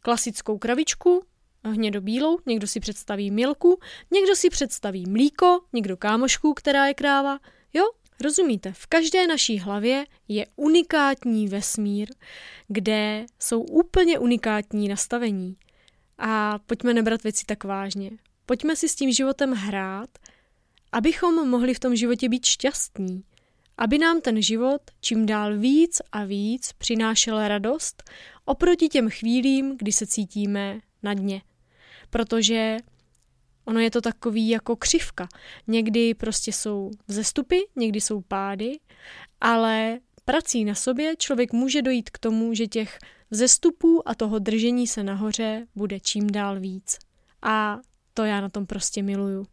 klasickou 0.00 0.58
kravičku, 0.58 1.24
hnědobílou, 1.64 2.38
někdo 2.46 2.66
si 2.66 2.80
představí 2.80 3.30
milku, 3.30 3.80
někdo 4.12 4.36
si 4.36 4.50
představí 4.50 5.06
mlíko, 5.06 5.60
někdo 5.72 5.96
kámošku, 5.96 6.54
která 6.54 6.86
je 6.86 6.94
kráva. 6.94 7.38
Jo, 7.74 7.84
rozumíte, 8.20 8.72
v 8.72 8.86
každé 8.86 9.26
naší 9.26 9.58
hlavě 9.58 10.06
je 10.28 10.46
unikátní 10.56 11.48
vesmír, 11.48 12.08
kde 12.68 13.26
jsou 13.38 13.62
úplně 13.62 14.18
unikátní 14.18 14.88
nastavení. 14.88 15.56
A 16.18 16.58
pojďme 16.66 16.94
nebrat 16.94 17.22
věci 17.22 17.44
tak 17.46 17.64
vážně. 17.64 18.10
Pojďme 18.46 18.76
si 18.76 18.88
s 18.88 18.94
tím 18.94 19.12
životem 19.12 19.52
hrát, 19.52 20.10
abychom 20.96 21.48
mohli 21.48 21.74
v 21.74 21.80
tom 21.80 21.96
životě 21.96 22.28
být 22.28 22.44
šťastní. 22.44 23.24
Aby 23.78 23.98
nám 23.98 24.20
ten 24.20 24.42
život 24.42 24.80
čím 25.00 25.26
dál 25.26 25.58
víc 25.58 26.02
a 26.12 26.24
víc 26.24 26.72
přinášel 26.72 27.48
radost 27.48 28.10
oproti 28.44 28.88
těm 28.88 29.10
chvílím, 29.10 29.76
kdy 29.78 29.92
se 29.92 30.06
cítíme 30.06 30.80
na 31.02 31.14
dně. 31.14 31.42
Protože 32.10 32.76
ono 33.64 33.80
je 33.80 33.90
to 33.90 34.00
takový 34.00 34.48
jako 34.48 34.76
křivka. 34.76 35.28
Někdy 35.66 36.14
prostě 36.14 36.52
jsou 36.52 36.90
vzestupy, 37.08 37.58
někdy 37.76 38.00
jsou 38.00 38.20
pády, 38.20 38.78
ale 39.40 39.98
prací 40.24 40.64
na 40.64 40.74
sobě 40.74 41.16
člověk 41.16 41.52
může 41.52 41.82
dojít 41.82 42.10
k 42.10 42.18
tomu, 42.18 42.54
že 42.54 42.66
těch 42.66 42.98
vzestupů 43.30 44.08
a 44.08 44.14
toho 44.14 44.38
držení 44.38 44.86
se 44.86 45.02
nahoře 45.02 45.66
bude 45.74 46.00
čím 46.00 46.30
dál 46.30 46.60
víc. 46.60 46.98
A 47.42 47.78
to 48.14 48.24
já 48.24 48.40
na 48.40 48.48
tom 48.48 48.66
prostě 48.66 49.02
miluju. 49.02 49.46